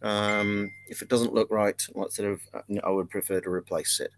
Um, 0.02 0.70
if 0.90 1.02
it 1.02 1.08
doesn't 1.08 1.34
look 1.34 1.50
right, 1.50 1.82
what 1.94 2.12
sort 2.12 2.34
of 2.34 2.42
I 2.84 2.90
would 2.90 3.10
prefer 3.10 3.40
to 3.40 3.50
replace 3.50 4.02
it. 4.02 4.12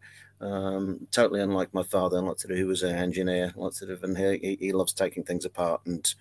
Um, 0.46 1.08
totally 1.10 1.42
unlike 1.42 1.74
my 1.74 1.82
father, 1.82 2.22
like 2.22 2.40
sort 2.40 2.52
of, 2.52 2.60
who 2.60 2.68
was 2.68 2.84
an 2.84 2.96
engineer, 2.96 3.52
like 3.56 3.74
sort 3.74 3.90
of, 3.90 4.04
and 4.04 4.16
he, 4.16 4.58
he 4.60 4.72
loves 4.74 4.94
taking 4.94 5.24
things 5.24 5.44
apart 5.44 5.82
and, 5.86 6.14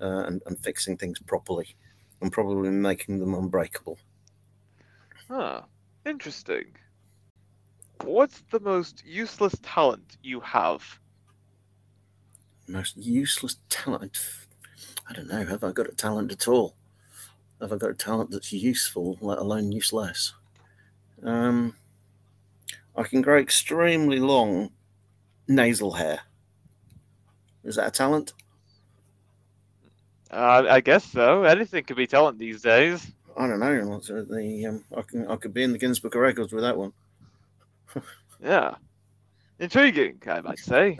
uh, 0.00 0.24
and 0.26 0.42
and 0.44 0.58
fixing 0.58 0.98
things 0.98 1.18
properly, 1.18 1.74
and 2.20 2.30
probably 2.30 2.68
making 2.68 3.20
them 3.20 3.32
unbreakable. 3.34 3.98
Ah, 5.30 5.64
interesting. 6.04 6.66
What's 8.04 8.42
the 8.50 8.60
most 8.60 9.02
useless 9.06 9.54
talent 9.62 10.18
you 10.22 10.40
have? 10.40 10.82
Most 12.66 12.98
useless 12.98 13.56
talent. 13.70 14.18
I 15.08 15.14
don't 15.14 15.28
know. 15.28 15.44
Have 15.44 15.64
I 15.64 15.72
got 15.72 15.88
a 15.88 15.94
talent 15.94 16.32
at 16.32 16.48
all? 16.48 16.74
Have 17.62 17.72
I 17.72 17.76
got 17.76 17.90
a 17.90 17.94
talent 17.94 18.30
that's 18.30 18.52
useful, 18.52 19.16
let 19.20 19.38
alone 19.38 19.72
useless? 19.72 20.34
Um, 21.22 21.76
I 22.96 23.02
can 23.04 23.22
grow 23.22 23.38
extremely 23.38 24.18
long 24.18 24.70
nasal 25.48 25.92
hair. 25.92 26.20
Is 27.64 27.76
that 27.76 27.88
a 27.88 27.90
talent? 27.90 28.32
Uh, 30.30 30.66
I 30.68 30.80
guess 30.80 31.04
so. 31.04 31.44
Anything 31.44 31.84
could 31.84 31.96
be 31.96 32.06
talent 32.06 32.38
these 32.38 32.62
days. 32.62 33.10
I 33.36 33.46
don't 33.46 33.60
know. 33.60 34.00
The 34.00 34.66
um, 34.66 34.84
I 34.96 35.02
can 35.02 35.26
I 35.26 35.36
could 35.36 35.54
be 35.54 35.62
in 35.62 35.72
the 35.72 35.78
Guinness 35.78 35.98
Book 35.98 36.14
of 36.14 36.20
Records 36.20 36.52
with 36.52 36.62
that 36.62 36.76
one. 36.76 36.92
Yeah. 38.42 38.74
Intriguing, 39.58 40.22
I 40.26 40.40
might 40.40 40.58
say. 40.58 40.98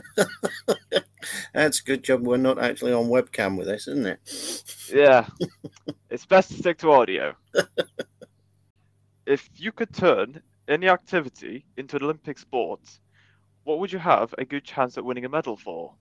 That's 1.55 1.81
a 1.81 1.85
good 1.85 2.05
job. 2.05 2.27
We're 2.27 2.37
not 2.37 2.59
actually 2.59 2.93
on 2.93 3.07
webcam 3.07 3.57
with 3.57 3.67
this, 3.67 3.89
isn't 3.89 4.07
it? 4.07 4.65
Yeah. 4.93 5.27
it's 6.11 6.27
best 6.27 6.51
to 6.51 6.59
stick 6.59 6.79
to 6.79 6.93
audio. 6.93 7.35
if 9.27 9.49
you 9.57 9.73
could 9.73 9.95
turn 9.95 10.43
any 10.71 10.89
activity 10.89 11.65
into 11.77 11.97
an 11.97 12.05
Olympic 12.05 12.39
sport, 12.39 12.81
what 13.65 13.79
would 13.79 13.93
you 13.93 13.99
have 13.99 14.35
a 14.39 14.45
good 14.45 14.65
chance 14.65 14.97
at 14.97 15.05
winning 15.05 15.25
a 15.25 15.29
medal 15.29 15.57
for? 15.57 15.95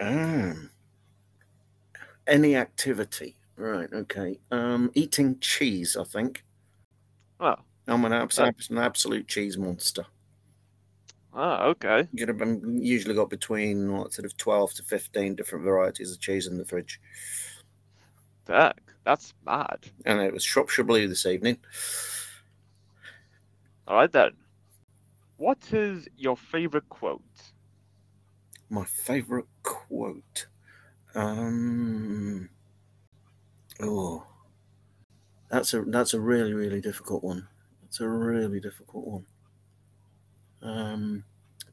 Um, 0.00 0.70
any 2.26 2.54
activity, 2.56 3.36
right? 3.56 3.88
Okay. 3.92 4.38
Um, 4.50 4.90
eating 4.94 5.38
cheese. 5.40 5.96
I 5.96 6.04
think 6.04 6.44
Oh, 7.40 7.56
I'm 7.86 8.04
an, 8.04 8.12
abs- 8.12 8.38
Uh, 8.38 8.50
an 8.70 8.78
absolute 8.78 9.26
cheese 9.28 9.56
monster. 9.56 10.04
ah, 11.32 11.64
okay. 11.64 12.08
You 12.12 12.26
usually 12.80 13.14
got 13.14 13.30
between 13.30 13.92
what 13.92 14.12
sort 14.12 14.26
of 14.26 14.36
twelve 14.36 14.72
to 14.74 14.82
fifteen 14.82 15.34
different 15.36 15.64
varieties 15.64 16.12
of 16.12 16.20
cheese 16.20 16.46
in 16.46 16.58
the 16.58 16.64
fridge, 16.64 17.00
Heck, 18.48 18.80
that's 19.04 19.34
mad. 19.44 19.78
and 20.04 20.20
it 20.20 20.32
was 20.32 20.42
Shropshire 20.44 20.84
Blue 20.84 21.06
this 21.08 21.26
evening. 21.26 21.58
All 23.88 23.96
right 23.96 24.12
then. 24.12 24.32
What 25.38 25.72
is 25.72 26.08
your 26.14 26.36
favorite 26.36 26.90
quote? 26.90 27.22
My 28.68 28.84
favorite 28.84 29.46
quote. 29.62 30.46
Um. 31.14 32.50
Oh, 33.80 34.26
that's 35.50 35.72
a 35.72 35.82
that's 35.86 36.12
a 36.12 36.20
really 36.20 36.52
really 36.52 36.82
difficult 36.82 37.24
one. 37.24 37.48
It's 37.86 38.00
a 38.00 38.08
really 38.08 38.60
difficult 38.60 39.06
one. 39.06 39.26
Um, 40.60 41.24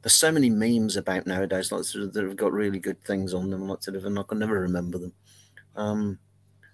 there's 0.02 0.14
so 0.14 0.32
many 0.32 0.48
memes 0.48 0.96
about 0.96 1.26
nowadays, 1.26 1.68
sort 1.68 1.94
of, 1.96 2.14
that 2.14 2.24
have 2.24 2.36
got 2.36 2.52
really 2.52 2.78
good 2.78 3.02
things 3.04 3.34
on 3.34 3.50
them, 3.50 3.68
like 3.68 3.82
sort 3.82 3.96
of, 3.96 4.06
and 4.06 4.18
I 4.18 4.22
can 4.22 4.38
never 4.38 4.60
remember 4.60 4.96
them. 4.96 5.12
Um, 5.74 6.18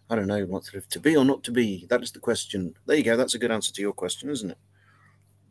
I 0.08 0.14
don't 0.14 0.28
know, 0.28 0.44
what 0.44 0.66
sort 0.66 0.76
of 0.84 0.88
to 0.90 1.00
be 1.00 1.16
or 1.16 1.24
not 1.24 1.42
to 1.44 1.50
be. 1.50 1.86
That 1.90 2.02
is 2.02 2.12
the 2.12 2.20
question. 2.20 2.74
There 2.86 2.96
you 2.96 3.02
go. 3.02 3.16
That's 3.16 3.34
a 3.34 3.40
good 3.40 3.50
answer 3.50 3.72
to 3.72 3.82
your 3.82 3.94
question, 3.94 4.30
isn't 4.30 4.52
it? 4.52 4.58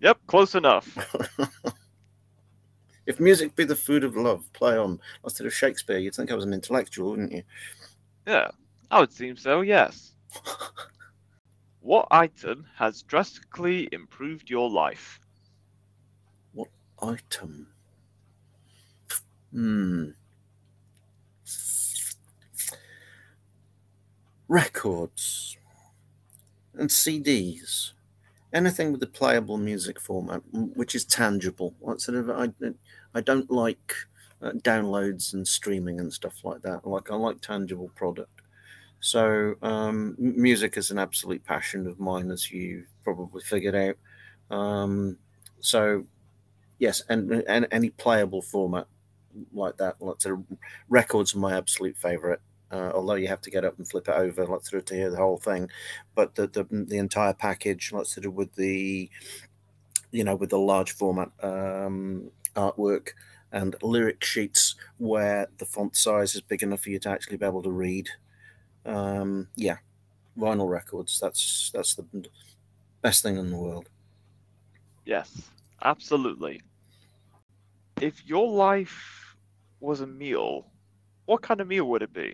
Yep, 0.02 0.18
close 0.26 0.56
enough. 0.56 0.98
if 3.06 3.20
music 3.20 3.56
be 3.56 3.64
the 3.64 3.76
food 3.76 4.04
of 4.04 4.16
love, 4.16 4.52
play 4.52 4.76
on. 4.76 5.00
Instead 5.24 5.46
of 5.46 5.54
Shakespeare, 5.54 6.00
you'd 6.00 6.16
think 6.16 6.32
I 6.32 6.36
was 6.36 6.44
an 6.44 6.54
intellectual, 6.54 7.12
wouldn't 7.12 7.32
you? 7.32 7.44
Yeah, 8.26 8.50
I 8.90 9.00
would 9.00 9.14
seem 9.14 9.38
so, 9.38 9.62
yes. 9.62 10.14
what 11.82 12.08
item 12.10 12.66
has 12.76 13.04
drastically 13.04 13.90
improved 13.92 14.50
your 14.50 14.72
life? 14.72 15.20
What 16.54 16.70
item? 17.00 17.68
Hmm. 19.54 20.10
Records 24.48 25.58
and 26.74 26.90
CDs 26.90 27.92
anything 28.54 28.92
with 28.92 29.04
a 29.04 29.08
playable 29.08 29.58
music 29.58 30.00
format, 30.00 30.42
which 30.52 30.96
is 30.96 31.06
tangible. 31.06 31.76
What 31.80 32.02
sort 32.02 32.18
of 32.18 32.30
I 32.30 32.50
I 33.14 33.22
don't 33.22 33.50
like 33.52 33.94
uh, 34.42 34.52
downloads 34.52 35.34
and 35.34 35.48
streaming 35.48 36.00
and 36.00 36.12
stuff 36.12 36.44
like 36.44 36.62
that. 36.64 36.86
Like 36.88 37.12
I 37.12 37.16
like 37.16 37.42
tangible 37.42 37.92
product. 37.96 38.42
So 39.00 39.56
um, 39.64 40.16
music 40.18 40.78
is 40.78 40.92
an 40.92 41.00
absolute 41.00 41.44
passion 41.44 41.88
of 41.88 42.00
mine, 42.00 42.30
as 42.30 42.52
you 42.52 42.86
probably 43.04 43.42
figured 43.42 43.76
out. 43.76 44.56
Um, 44.56 45.18
so 45.60 46.06
yes, 46.80 47.04
and, 47.10 47.32
and 47.48 47.68
any 47.72 47.90
playable 47.90 48.42
format 48.42 48.88
like 49.54 49.78
that, 49.78 50.02
lots 50.02 50.26
of 50.26 50.44
records 50.90 51.34
are 51.34 51.40
my 51.40 51.58
absolute 51.58 51.98
favorite 51.98 52.42
uh, 52.72 52.92
although 52.94 53.16
you 53.16 53.28
have 53.28 53.42
to 53.42 53.52
get 53.52 53.66
up 53.66 53.78
and 53.78 53.88
flip 53.88 54.08
it 54.08 54.16
over, 54.16 54.46
like 54.46 54.64
sort 54.66 54.82
of 54.82 54.86
to 54.86 54.96
hear 54.96 55.10
the 55.10 55.18
whole 55.18 55.38
thing. 55.38 55.70
But 56.16 56.36
the 56.36 56.48
the, 56.48 56.66
the 56.70 56.98
entire 56.98 57.34
package, 57.34 57.92
like 57.92 58.06
sort 58.06 58.26
of 58.26 58.34
with 58.34 58.56
the, 58.56 59.10
you 60.12 60.24
know, 60.24 60.36
with 60.36 60.50
the 60.50 60.60
large 60.60 60.92
format 60.92 61.32
um, 61.44 62.32
artwork 62.56 63.10
and 63.52 63.76
lyric 63.82 64.24
sheets 64.24 64.76
where 64.98 65.48
the 65.58 65.66
font 65.66 65.96
size 65.96 66.36
is 66.36 66.42
big 66.42 66.64
enough 66.64 66.82
for 66.82 66.90
you 66.90 67.00
to 67.00 67.10
actually 67.10 67.38
be 67.38 67.46
able 67.46 67.64
to 67.64 67.72
read. 67.72 68.10
Um, 68.86 69.50
yeah, 69.56 69.78
vinyl 70.38 70.70
records. 70.70 71.20
That's 71.20 71.72
that's 71.74 71.96
the 71.96 72.06
best 73.02 73.24
thing 73.24 73.38
in 73.38 73.50
the 73.50 73.58
world. 73.58 73.90
Yes, 75.06 75.50
absolutely. 75.84 76.62
If 78.00 78.26
your 78.26 78.50
life 78.50 79.36
was 79.80 80.02
a 80.02 80.08
meal, 80.08 80.68
what 81.26 81.42
kind 81.42 81.60
of 81.62 81.68
meal 81.68 81.86
would 81.86 82.02
it 82.02 82.14
be? 82.14 82.34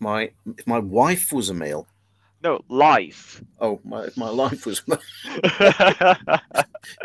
My 0.00 0.30
if 0.56 0.66
my 0.66 0.78
wife 0.78 1.32
was 1.32 1.50
a 1.50 1.54
meal. 1.54 1.86
No, 2.42 2.60
life. 2.68 3.42
Oh, 3.60 3.80
my 3.84 4.04
if 4.04 4.16
my 4.16 4.28
life 4.28 4.64
was. 4.64 4.82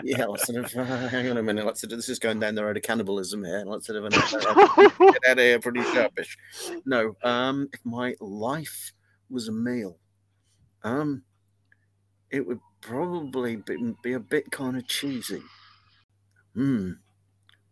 yeah, 0.03 0.25
let's 0.25 0.45
sort 0.45 0.63
of 0.63 0.75
uh, 0.75 0.83
hang 1.09 1.29
on 1.29 1.38
a 1.38 1.43
minute. 1.43 1.65
Let's 1.65 1.81
sort 1.81 1.91
of, 1.91 1.97
this 1.97 2.09
is 2.09 2.19
going 2.19 2.39
down 2.39 2.53
the 2.53 2.63
road 2.63 2.77
of 2.77 2.83
cannibalism 2.83 3.43
here. 3.43 3.63
Let's 3.65 3.88
sort 3.88 4.03
of 4.03 4.12
get 4.12 5.27
out 5.27 5.31
of 5.31 5.39
here 5.39 5.59
pretty 5.59 5.81
sharpish. 5.81 6.38
No, 6.85 7.15
um, 7.23 7.67
if 7.73 7.79
my 7.83 8.15
life 8.19 8.93
was 9.29 9.47
a 9.47 9.51
meal, 9.51 9.97
um, 10.83 11.23
it 12.29 12.45
would 12.45 12.59
probably 12.81 13.55
be, 13.55 13.95
be 14.03 14.13
a 14.13 14.19
bit 14.19 14.51
kind 14.51 14.77
of 14.77 14.88
cheesy. 14.88 15.41
Hmm, 16.53 16.91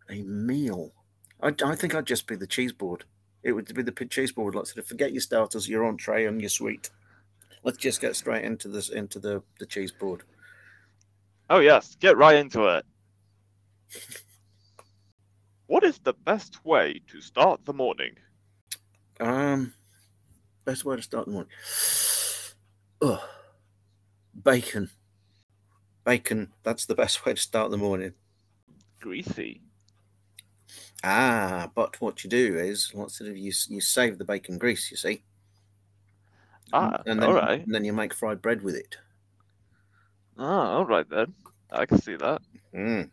a 0.09 0.23
meal. 0.23 0.93
I, 1.41 1.53
I 1.63 1.75
think 1.75 1.93
I'd 1.93 2.07
just 2.07 2.25
be 2.25 2.35
the 2.35 2.47
cheese 2.47 2.73
board 2.73 3.05
it 3.43 3.53
would 3.53 3.73
be 3.73 3.81
the 3.81 4.05
cheese 4.05 4.31
board. 4.31 4.55
Like 4.55 4.67
sort 4.67 4.79
of 4.79 4.87
forget 4.87 5.13
your 5.13 5.21
starters, 5.21 5.67
your 5.67 5.85
entree, 5.85 6.25
and 6.25 6.41
your 6.41 6.49
sweet. 6.49 6.89
Let's 7.63 7.77
just 7.77 8.01
get 8.01 8.15
straight 8.15 8.43
into 8.43 8.67
this 8.67 8.89
into 8.89 9.19
the 9.19 9.43
the 9.59 9.65
cheese 9.65 9.91
board. 9.91 10.23
Oh 11.49 11.59
yes, 11.59 11.95
get 11.99 12.17
right 12.17 12.35
into 12.35 12.65
it. 12.67 12.85
what 15.67 15.83
is 15.83 15.99
the 15.99 16.13
best 16.13 16.63
way 16.65 17.01
to 17.07 17.21
start 17.21 17.65
the 17.65 17.73
morning? 17.73 18.15
Um, 19.19 19.73
best 20.65 20.85
way 20.85 20.95
to 20.95 21.01
start 21.01 21.25
the 21.25 21.31
morning. 21.31 21.51
Oh, 23.01 23.23
bacon. 24.43 24.89
Bacon. 26.03 26.53
That's 26.63 26.85
the 26.85 26.95
best 26.95 27.25
way 27.25 27.33
to 27.33 27.41
start 27.41 27.71
the 27.71 27.77
morning. 27.77 28.13
Greasy. 28.99 29.61
Ah, 31.03 31.71
but 31.73 31.99
what 31.99 32.23
you 32.23 32.29
do 32.29 32.57
is, 32.57 32.93
what 32.93 33.11
sort 33.11 33.29
of 33.29 33.37
you 33.37 33.51
you 33.69 33.81
save 33.81 34.17
the 34.17 34.25
bacon 34.25 34.57
grease, 34.57 34.91
you 34.91 34.97
see. 34.97 35.23
Ah, 36.73 37.01
and 37.05 37.21
then, 37.21 37.29
all 37.29 37.35
right. 37.35 37.65
And 37.65 37.73
then 37.73 37.83
you 37.83 37.93
make 37.93 38.13
fried 38.13 38.41
bread 38.41 38.61
with 38.61 38.75
it. 38.75 38.97
Ah, 40.37 40.73
all 40.73 40.85
right 40.85 41.09
then. 41.09 41.33
I 41.71 41.85
can 41.85 42.01
see 42.01 42.15
that. 42.15 42.41
Mm. 42.73 43.09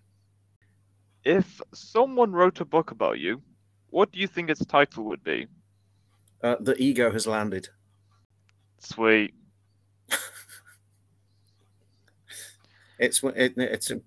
If 1.24 1.60
someone 1.72 2.32
wrote 2.32 2.60
a 2.60 2.64
book 2.64 2.90
about 2.90 3.18
you, 3.18 3.42
what 3.90 4.12
do 4.12 4.18
you 4.18 4.26
think 4.26 4.50
its 4.50 4.64
title 4.64 5.04
would 5.04 5.24
be? 5.24 5.46
Uh, 6.42 6.56
the 6.60 6.80
ego 6.80 7.10
has 7.10 7.26
landed. 7.26 7.68
Sweet. 8.78 9.34
It's 12.98 13.22
it, 13.22 13.54
it's 13.56 13.90
a, 13.90 14.00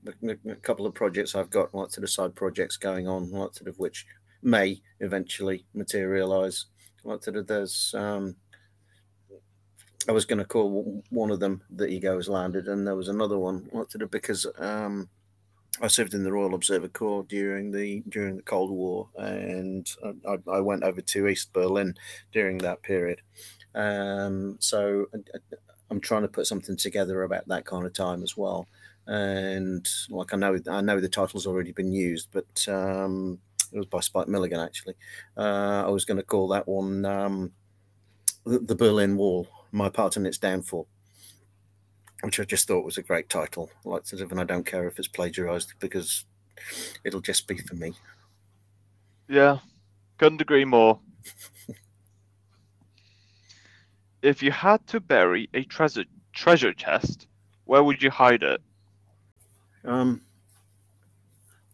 a, 0.50 0.56
couple 0.56 0.86
of 0.86 0.94
projects 0.94 1.36
I've 1.36 1.50
got, 1.50 1.74
lots 1.74 1.98
of 1.98 2.10
side 2.10 2.36
projects 2.36 2.78
going 2.78 3.08
on, 3.08 3.32
lots 3.32 3.62
of 3.62 3.80
which 3.80 4.06
may 4.42 4.82
eventually 5.00 5.66
materialize. 5.74 6.66
Lots 7.04 7.28
of 7.28 7.48
there's 7.48 7.94
um, 7.98 8.36
I 10.08 10.12
was 10.12 10.26
going 10.26 10.40
to 10.40 10.46
call 10.46 11.04
one 11.10 11.32
of 11.32 11.40
them 11.40 11.62
the 11.70 11.88
ego 11.88 12.16
has 12.16 12.28
landed, 12.28 12.68
and 12.68 12.86
there 12.86 12.96
was 12.96 13.08
another 13.08 13.38
one. 13.38 13.70
Lots 13.72 13.96
of 13.96 14.12
because 14.12 14.46
um, 14.58 15.10
I 15.82 15.88
served 15.88 16.14
in 16.14 16.24
the 16.24 16.32
Royal 16.32 16.54
Observer 16.54 16.90
Corps 16.90 17.24
during 17.24 17.72
the 17.72 18.04
during 18.10 18.36
the 18.36 18.44
Cold 18.44 18.72
War, 18.72 19.08
and 19.18 19.90
I, 20.28 20.38
I 20.52 20.60
went 20.60 20.84
over 20.84 21.02
to 21.02 21.28
East 21.28 21.54
Berlin 21.54 21.96
during 22.34 22.58
that 22.60 22.84
period. 22.84 23.22
Um, 23.74 24.58
so 24.60 25.06
I'm 25.90 26.02
trying 26.02 26.24
to 26.24 26.28
put 26.28 26.46
something 26.46 26.76
together 26.76 27.24
about 27.24 27.48
that 27.48 27.66
kind 27.66 27.86
of 27.86 27.94
time 27.94 28.22
as 28.22 28.36
well 28.36 28.68
and 29.12 29.86
like 30.10 30.34
I 30.34 30.38
know 30.38 30.58
I 30.70 30.80
know 30.80 31.02
the 31.02 31.10
title's 31.10 31.46
already 31.46 31.74
been 31.74 31.92
used, 31.92 32.30
but 32.32 32.66
um, 32.70 33.40
it 33.74 33.78
was 33.78 33.86
by 33.88 34.00
Spike 34.00 34.30
Milligan 34.30 34.62
actually. 34.62 34.96
Uh, 35.36 35.84
I 35.86 35.90
was 35.90 36.06
going 36.06 36.18
to 36.18 36.24
call 36.24 36.48
that 36.48 36.66
one 36.66 37.04
um, 37.04 37.52
the, 38.46 38.60
the, 38.60 38.76
Berlin 38.76 39.18
Wall: 39.18 39.50
My 39.74 39.90
Part 39.90 40.16
in 40.16 40.26
Its 40.26 40.38
Downfall, 40.38 40.88
which 42.24 42.40
I 42.40 42.46
just 42.46 42.70
thought 42.70 42.86
was 42.86 42.98
a 42.98 43.04
great 43.04 43.28
title. 43.28 43.70
Like 43.84 44.06
sort 44.06 44.22
of, 44.22 44.32
and 44.32 44.40
I 44.40 44.46
don't 44.46 44.66
care 44.66 44.88
if 44.88 44.98
it's 44.98 45.10
plagiarized 45.10 45.74
because 45.80 46.24
it'll 47.04 47.20
just 47.20 47.50
be 47.50 47.58
for 47.58 47.76
me. 47.76 47.92
Yeah, 49.28 49.60
couldn't 50.20 50.40
agree 50.40 50.64
more. 50.64 51.02
if 54.22 54.42
you 54.42 54.52
had 54.52 54.88
to 54.88 55.02
bury 55.02 55.50
a 55.54 55.64
treasure 55.64 56.06
treasure 56.32 56.72
chest, 56.72 57.28
where 57.66 57.84
would 57.84 58.02
you 58.02 58.10
hide 58.10 58.44
it? 58.44 58.62
Um, 59.86 60.22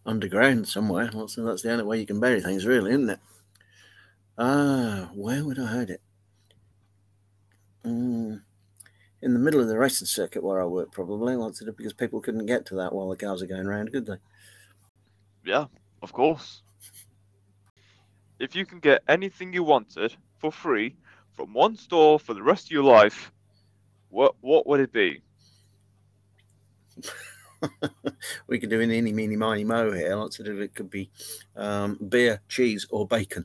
underground 0.06 0.68
somewhere. 0.68 1.10
That's, 1.12 1.36
that's 1.36 1.62
the 1.62 1.72
only 1.72 1.84
way 1.84 2.00
you 2.00 2.06
can 2.06 2.20
bury 2.20 2.40
things, 2.40 2.66
really, 2.66 2.90
isn't 2.90 3.10
it? 3.10 3.20
Ah, 4.36 5.10
where 5.14 5.44
would 5.44 5.58
I 5.58 5.66
hide 5.66 5.90
it? 5.90 6.00
Mm, 7.84 8.42
in 9.22 9.32
the 9.32 9.38
middle 9.38 9.60
of 9.60 9.68
the 9.68 9.78
racing 9.78 10.06
circuit 10.06 10.42
where 10.42 10.60
I 10.60 10.64
work, 10.64 10.92
probably. 10.92 11.34
It 11.34 11.76
because 11.76 11.92
people 11.92 12.20
couldn't 12.20 12.46
get 12.46 12.66
to 12.66 12.76
that 12.76 12.92
while 12.92 13.08
the 13.08 13.16
cars 13.16 13.42
are 13.42 13.46
going 13.46 13.66
around, 13.66 13.92
could 13.92 14.06
they? 14.06 14.18
Yeah, 15.44 15.66
of 16.02 16.12
course. 16.12 16.62
If 18.38 18.54
you 18.54 18.64
can 18.64 18.78
get 18.78 19.02
anything 19.08 19.52
you 19.52 19.64
wanted 19.64 20.14
for 20.38 20.52
free 20.52 20.96
from 21.32 21.52
one 21.52 21.76
store 21.76 22.20
for 22.20 22.34
the 22.34 22.42
rest 22.42 22.66
of 22.66 22.70
your 22.70 22.84
life, 22.84 23.32
what 24.10 24.36
what 24.40 24.66
would 24.66 24.80
it 24.80 24.92
be? 24.92 25.22
we 28.46 28.58
could 28.58 28.70
do 28.70 28.80
an 28.80 28.90
any, 28.90 29.12
meeny, 29.12 29.36
miny, 29.36 29.64
mo 29.64 29.92
here. 29.92 30.14
Lots 30.14 30.38
of 30.40 30.46
it 30.46 30.74
could 30.74 30.90
be 30.90 31.10
um, 31.56 31.98
beer, 32.08 32.40
cheese, 32.48 32.86
or 32.90 33.06
bacon. 33.06 33.44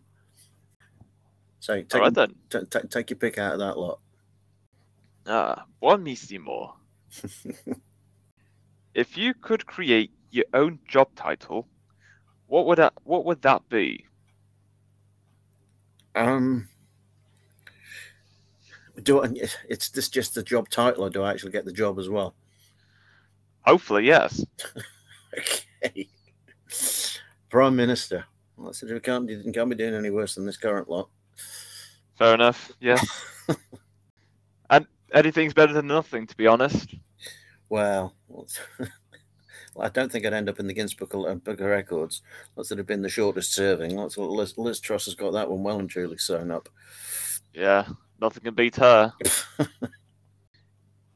So 1.59 1.81
take, 1.81 2.01
right, 2.01 2.13
then. 2.13 2.35
T- 2.49 2.59
t- 2.69 2.87
take 2.89 3.09
your 3.09 3.17
pick 3.17 3.37
out 3.37 3.53
of 3.53 3.59
that 3.59 3.77
lot. 3.77 3.99
Ah, 5.25 5.65
buonissimo. 5.81 6.73
if 8.93 9.17
you 9.17 9.33
could 9.33 9.65
create 9.65 10.11
your 10.31 10.45
own 10.53 10.79
job 10.87 11.09
title, 11.15 11.67
what 12.47 12.65
would 12.65 12.79
that 12.79 12.93
what 13.03 13.25
would 13.25 13.41
that 13.43 13.67
be? 13.69 14.05
Um, 16.15 16.67
do 19.01 19.23
I, 19.23 19.29
it's 19.69 19.89
this 19.89 20.09
just 20.09 20.35
the 20.35 20.43
job 20.43 20.69
title, 20.69 21.05
or 21.05 21.09
do 21.09 21.23
I 21.23 21.31
actually 21.31 21.51
get 21.51 21.65
the 21.65 21.71
job 21.71 21.97
as 21.97 22.09
well? 22.09 22.35
Hopefully, 23.65 24.05
yes. 24.05 24.45
hey. 25.81 26.07
Prime 27.49 27.75
Minister. 27.75 28.25
Well, 28.57 28.69
I 28.69 28.71
said, 28.71 28.89
we 28.89 28.99
can't, 28.99 29.29
you 29.29 29.51
can't 29.51 29.69
be 29.69 29.75
doing 29.75 29.93
any 29.93 30.09
worse 30.09 30.35
than 30.35 30.45
this 30.45 30.57
current 30.57 30.89
lot. 30.89 31.09
Fair 32.17 32.33
enough. 32.33 32.71
Yeah. 32.79 32.99
and 34.69 34.85
anything's 35.13 35.53
better 35.53 35.73
than 35.73 35.87
nothing, 35.87 36.27
to 36.27 36.37
be 36.37 36.47
honest. 36.47 36.95
Well, 37.69 38.15
well, 38.27 38.47
I 39.79 39.89
don't 39.89 40.11
think 40.11 40.25
I'd 40.25 40.33
end 40.33 40.49
up 40.49 40.59
in 40.59 40.67
the 40.67 40.73
Guinness 40.73 40.93
Book 40.93 41.13
of, 41.13 41.43
Book 41.43 41.59
of 41.59 41.65
Records. 41.65 42.21
Would 42.55 42.69
have 42.77 42.85
been 42.85 43.01
the 43.01 43.09
shortest 43.09 43.53
serving. 43.53 43.95
What 43.95 44.15
Liz, 44.17 44.57
Liz 44.57 44.79
Truss 44.79 45.05
has 45.05 45.15
got 45.15 45.33
that 45.33 45.49
one 45.49 45.63
well 45.63 45.79
and 45.79 45.89
truly 45.89 46.17
sewn 46.17 46.51
up. 46.51 46.69
Yeah, 47.53 47.87
nothing 48.21 48.43
can 48.43 48.53
beat 48.53 48.75
her. 48.75 49.13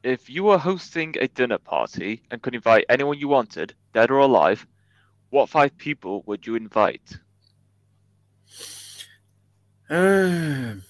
If 0.07 0.29
you 0.29 0.45
were 0.45 0.57
hosting 0.57 1.15
a 1.19 1.27
dinner 1.27 1.57
party 1.57 2.21
and 2.31 2.41
could 2.41 2.55
invite 2.55 2.85
anyone 2.87 3.19
you 3.19 3.27
wanted, 3.27 3.73
dead 3.93 4.09
or 4.09 4.19
alive, 4.19 4.65
what 5.31 5.49
five 5.49 5.77
people 5.77 6.23
would 6.25 6.47
you 6.47 6.55
invite? 6.55 7.17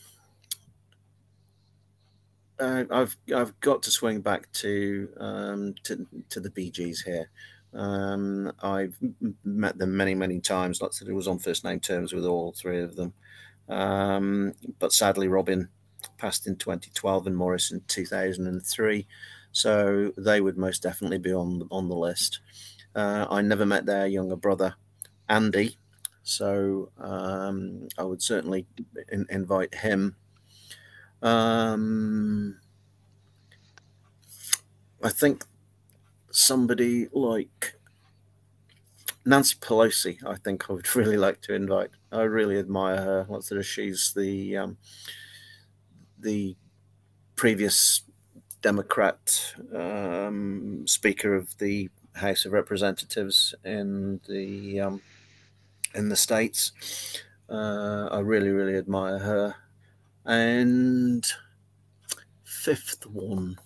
Uh, 2.60 2.84
I've 2.90 3.16
I've 3.36 3.60
got 3.60 3.84
to 3.84 3.92
swing 3.92 4.22
back 4.22 4.52
to 4.54 5.08
um, 5.18 5.76
to 5.84 6.08
to 6.30 6.40
the 6.40 6.50
Bee 6.50 6.72
Gees 6.72 7.02
here. 7.02 7.30
Um, 7.72 8.52
I've 8.64 8.98
met 9.44 9.78
them 9.78 9.96
many 9.96 10.16
many 10.16 10.40
times. 10.40 10.82
Like 10.82 10.90
I 10.90 10.94
said, 10.94 11.08
it 11.08 11.14
was 11.14 11.28
on 11.28 11.38
first 11.38 11.64
name 11.64 11.80
terms 11.80 12.14
with 12.14 12.26
all 12.26 12.54
three 12.54 12.82
of 12.82 12.96
them. 12.96 13.14
Um, 13.70 14.54
but 14.80 14.92
sadly, 14.92 15.28
Robin 15.28 15.70
passed 16.18 16.48
in 16.48 16.56
2012 16.56 17.28
and 17.28 17.38
Maurice 17.38 17.72
in 17.72 17.82
2003, 17.88 19.08
so 19.52 20.12
they 20.18 20.42
would 20.42 20.58
most 20.58 20.84
definitely 20.84 21.18
be 21.18 21.34
on 21.34 21.68
on 21.72 21.90
the 21.90 21.96
list. 21.96 22.40
Uh, 22.96 23.28
I 23.30 23.42
never 23.42 23.66
met 23.66 23.86
their 23.86 24.08
younger 24.08 24.36
brother, 24.36 24.76
Andy, 25.30 25.78
so 26.24 26.92
um, 26.98 27.88
I 27.98 28.04
would 28.04 28.22
certainly 28.22 28.66
in, 29.12 29.26
invite 29.30 29.74
him. 29.76 30.16
Um, 31.22 32.60
I 35.04 35.10
think 35.10 35.46
somebody 36.32 37.08
like 37.12 37.76
Nancy 39.26 39.58
Pelosi, 39.60 40.26
I 40.26 40.36
think 40.36 40.70
I 40.70 40.74
would 40.74 40.96
really 40.96 41.18
like 41.18 41.42
to 41.42 41.54
invite. 41.54 41.92
I 42.12 42.22
really 42.22 42.58
admire 42.58 42.98
her. 42.98 43.26
Lots 43.30 43.52
of 43.52 43.66
she's 43.66 44.14
the 44.16 44.58
um, 44.58 44.78
the 46.20 46.56
previous 47.36 48.02
Democrat 48.62 49.56
um, 49.74 50.84
Speaker 50.88 51.36
of 51.36 51.58
the 51.58 51.90
House 52.16 52.46
of 52.46 52.52
Representatives 52.52 53.54
in 53.64 54.20
the 54.28 54.82
um, 54.82 55.02
in 55.94 56.10
the 56.10 56.16
states. 56.16 57.22
Uh, 57.50 58.08
I 58.12 58.20
really, 58.20 58.50
really 58.50 58.76
admire 58.76 59.20
her. 59.20 59.56
And 60.26 61.26
fifth 62.44 63.06
one, 63.06 63.58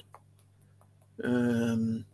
um, 1.24 2.06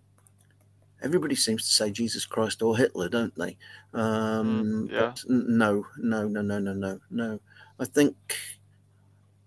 everybody 1.02 1.36
seems 1.36 1.68
to 1.68 1.74
say 1.74 1.92
Jesus 1.92 2.26
Christ 2.26 2.62
or 2.62 2.78
Hitler, 2.78 3.10
don't 3.10 3.36
they? 3.36 3.58
Um, 3.94 4.88
mm, 4.88 4.92
yeah. 4.92 5.14
no, 5.28 5.86
no, 5.98 6.28
no, 6.28 6.42
no, 6.42 6.60
no, 6.60 6.74
no, 6.74 7.00
no. 7.10 7.40
I 7.80 7.86
think 7.86 8.16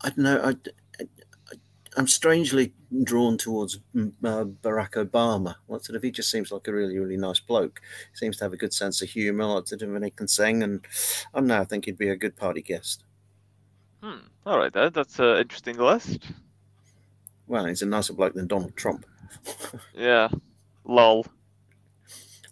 I 0.03 0.09
don't 0.09 0.19
know. 0.19 0.43
I, 0.45 0.55
I'm 1.97 2.07
strangely 2.07 2.73
drawn 3.03 3.37
towards 3.37 3.81
mm, 3.95 4.13
uh, 4.25 4.45
Barack 4.45 4.93
Obama. 4.93 5.57
What 5.67 5.85
sort 5.85 5.97
of 5.97 6.03
he 6.03 6.11
just 6.11 6.31
seems 6.31 6.53
like 6.53 6.69
a 6.69 6.73
really, 6.73 6.99
really 6.99 7.17
nice 7.17 7.41
bloke. 7.41 7.81
He 8.13 8.17
seems 8.17 8.37
to 8.39 8.45
have 8.45 8.53
a 8.53 8.57
good 8.57 8.73
sense 8.73 9.03
of 9.03 9.09
humour, 9.09 9.47
lots 9.47 9.73
of 9.73 9.81
him 9.81 10.01
he 10.03 10.11
can 10.11 10.29
sing, 10.29 10.63
and 10.63 10.85
I 11.35 11.41
don't 11.41 11.49
know. 11.49 11.61
I 11.61 11.65
think 11.65 11.85
he'd 11.85 11.99
be 11.99 12.11
a 12.11 12.17
good 12.17 12.37
party 12.37 12.63
guest. 12.63 13.05
Hmm. 14.03 14.27
All 14.47 14.59
right, 14.59 14.73
then. 14.73 14.93
That's 14.95 15.19
an 15.19 15.39
interesting 15.39 15.77
list. 15.77 16.29
Well, 17.47 17.67
he's 17.67 17.83
a 17.83 17.87
nicer 17.87 18.13
bloke 18.13 18.35
than 18.35 18.47
Donald 18.47 18.77
Trump. 18.77 19.05
yeah. 19.95 20.29
Lol. 20.85 21.27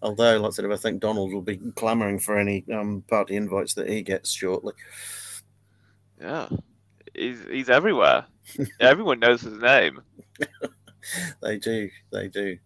Although, 0.02 0.46
I 0.46 0.50
said, 0.50 0.70
I 0.70 0.76
think 0.76 1.00
Donald 1.00 1.32
will 1.32 1.42
be 1.42 1.56
clamouring 1.76 2.18
for 2.18 2.38
any 2.38 2.64
um, 2.72 3.02
party 3.08 3.36
invites 3.36 3.74
that 3.74 3.88
he 3.88 4.02
gets 4.02 4.30
shortly. 4.30 4.74
Yeah. 6.20 6.48
He's 7.14 7.44
he's 7.50 7.70
everywhere. 7.70 8.26
Everyone 8.80 9.20
knows 9.20 9.42
his 9.42 9.60
name. 9.60 10.00
they 11.42 11.58
do. 11.58 11.90
They 12.12 12.28
do. 12.28 12.58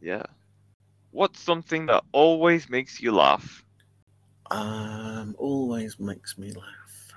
Yeah. 0.00 0.24
What's 1.10 1.40
something 1.40 1.86
that 1.86 2.04
always 2.12 2.68
makes 2.68 3.00
you 3.00 3.12
laugh? 3.12 3.64
Um, 4.50 5.34
always 5.38 5.98
makes 5.98 6.38
me 6.38 6.52
laugh. 6.52 7.14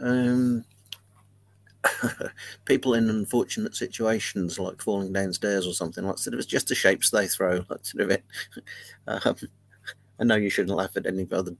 Um, 0.00 0.64
people 2.64 2.94
in 2.94 3.10
unfortunate 3.10 3.74
situations, 3.76 4.58
like 4.58 4.80
falling 4.82 5.12
downstairs 5.12 5.66
or 5.66 5.72
something, 5.72 6.04
like 6.04 6.18
sort 6.18 6.34
of 6.34 6.40
it's 6.40 6.46
just 6.46 6.68
the 6.68 6.74
shapes 6.74 7.10
they 7.10 7.26
throw, 7.26 7.64
like 7.68 7.84
sort 7.84 8.04
of 8.04 8.10
it. 8.10 8.24
Um, 9.08 9.36
I 10.18 10.24
know 10.24 10.36
you 10.36 10.48
shouldn't 10.48 10.76
laugh 10.76 10.96
at 10.96 11.06
any 11.06 11.26
other 11.30 11.54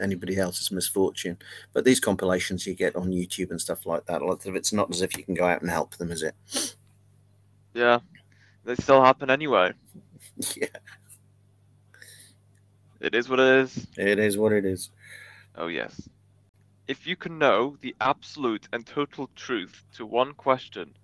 anybody 0.00 0.36
else's 0.36 0.70
misfortune, 0.70 1.38
but 1.72 1.84
these 1.84 2.00
compilations 2.00 2.66
you 2.66 2.74
get 2.74 2.96
on 2.96 3.10
YouTube 3.10 3.50
and 3.50 3.60
stuff 3.60 3.86
like 3.86 4.04
that, 4.06 4.20
a 4.20 4.24
lot 4.26 4.44
of 4.44 4.56
it's 4.56 4.72
not 4.72 4.90
as 4.90 5.00
if 5.00 5.16
you 5.16 5.24
can 5.24 5.34
go 5.34 5.46
out 5.46 5.62
and 5.62 5.70
help 5.70 5.96
them, 5.96 6.10
is 6.10 6.22
it? 6.22 6.34
Yeah, 7.72 8.00
they 8.64 8.74
still 8.74 9.02
happen 9.02 9.30
anyway. 9.30 9.72
yeah, 10.56 10.66
it 13.00 13.14
is 13.14 13.28
what 13.28 13.40
it 13.40 13.64
is. 13.64 13.86
It 13.96 14.18
is 14.18 14.36
what 14.36 14.52
it 14.52 14.64
is. 14.64 14.90
Oh 15.54 15.68
yes. 15.68 16.08
If 16.88 17.06
you 17.06 17.16
can 17.16 17.38
know 17.38 17.76
the 17.82 17.94
absolute 18.00 18.66
and 18.72 18.86
total 18.86 19.28
truth 19.36 19.84
to 19.94 20.06
one 20.06 20.32
question, 20.34 20.94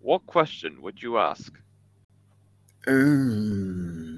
what 0.00 0.26
question 0.26 0.82
would 0.82 1.00
you 1.00 1.18
ask? 1.18 1.52
Um, 2.88 4.17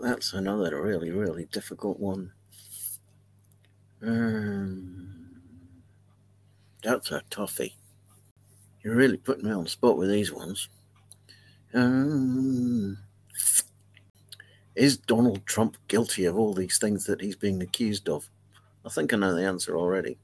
that's 0.00 0.32
another 0.32 0.80
really, 0.80 1.10
really 1.10 1.46
difficult 1.46 1.98
one. 1.98 2.32
Um, 4.02 5.40
that's 6.82 7.10
a 7.10 7.22
toughie. 7.30 7.74
You're 8.82 8.96
really 8.96 9.16
putting 9.16 9.46
me 9.46 9.52
on 9.52 9.64
the 9.64 9.70
spot 9.70 9.96
with 9.96 10.10
these 10.10 10.32
ones. 10.32 10.68
Um, 11.74 12.98
is 14.74 14.96
Donald 14.96 15.44
Trump 15.44 15.76
guilty 15.88 16.24
of 16.24 16.38
all 16.38 16.54
these 16.54 16.78
things 16.78 17.04
that 17.06 17.20
he's 17.20 17.36
being 17.36 17.60
accused 17.60 18.08
of? 18.08 18.28
I 18.86 18.88
think 18.88 19.12
I 19.12 19.16
know 19.16 19.34
the 19.34 19.44
answer 19.44 19.76
already. 19.76 20.18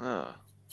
Oh. 0.00 0.32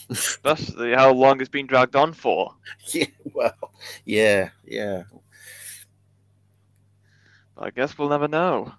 Especially 0.10 0.94
how 0.94 1.12
long 1.12 1.42
it's 1.42 1.50
been 1.50 1.68
dragged 1.68 1.96
on 1.96 2.14
for. 2.14 2.54
Yeah, 2.94 3.06
well, 3.34 3.72
yeah, 4.06 4.50
yeah. 4.66 5.04
I 7.60 7.72
guess 7.72 7.98
we'll 7.98 8.10
never 8.10 8.28
know. 8.28 8.72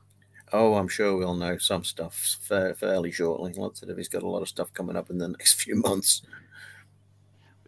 Oh, 0.53 0.75
I'm 0.75 0.89
sure 0.89 1.17
we'll 1.17 1.35
know 1.35 1.59
some 1.59 1.85
stuff 1.85 2.39
fairly 2.41 3.13
shortly. 3.13 3.53
Lots 3.53 3.83
of 3.83 3.97
he's 3.97 4.09
got 4.09 4.23
a 4.23 4.29
lot 4.29 4.43
of 4.43 4.49
stuff 4.49 4.73
coming 4.73 4.97
up 4.97 5.11
in 5.11 5.19
the 5.19 5.29
next 5.39 5.61
few 5.61 5.77
months. 5.77 6.23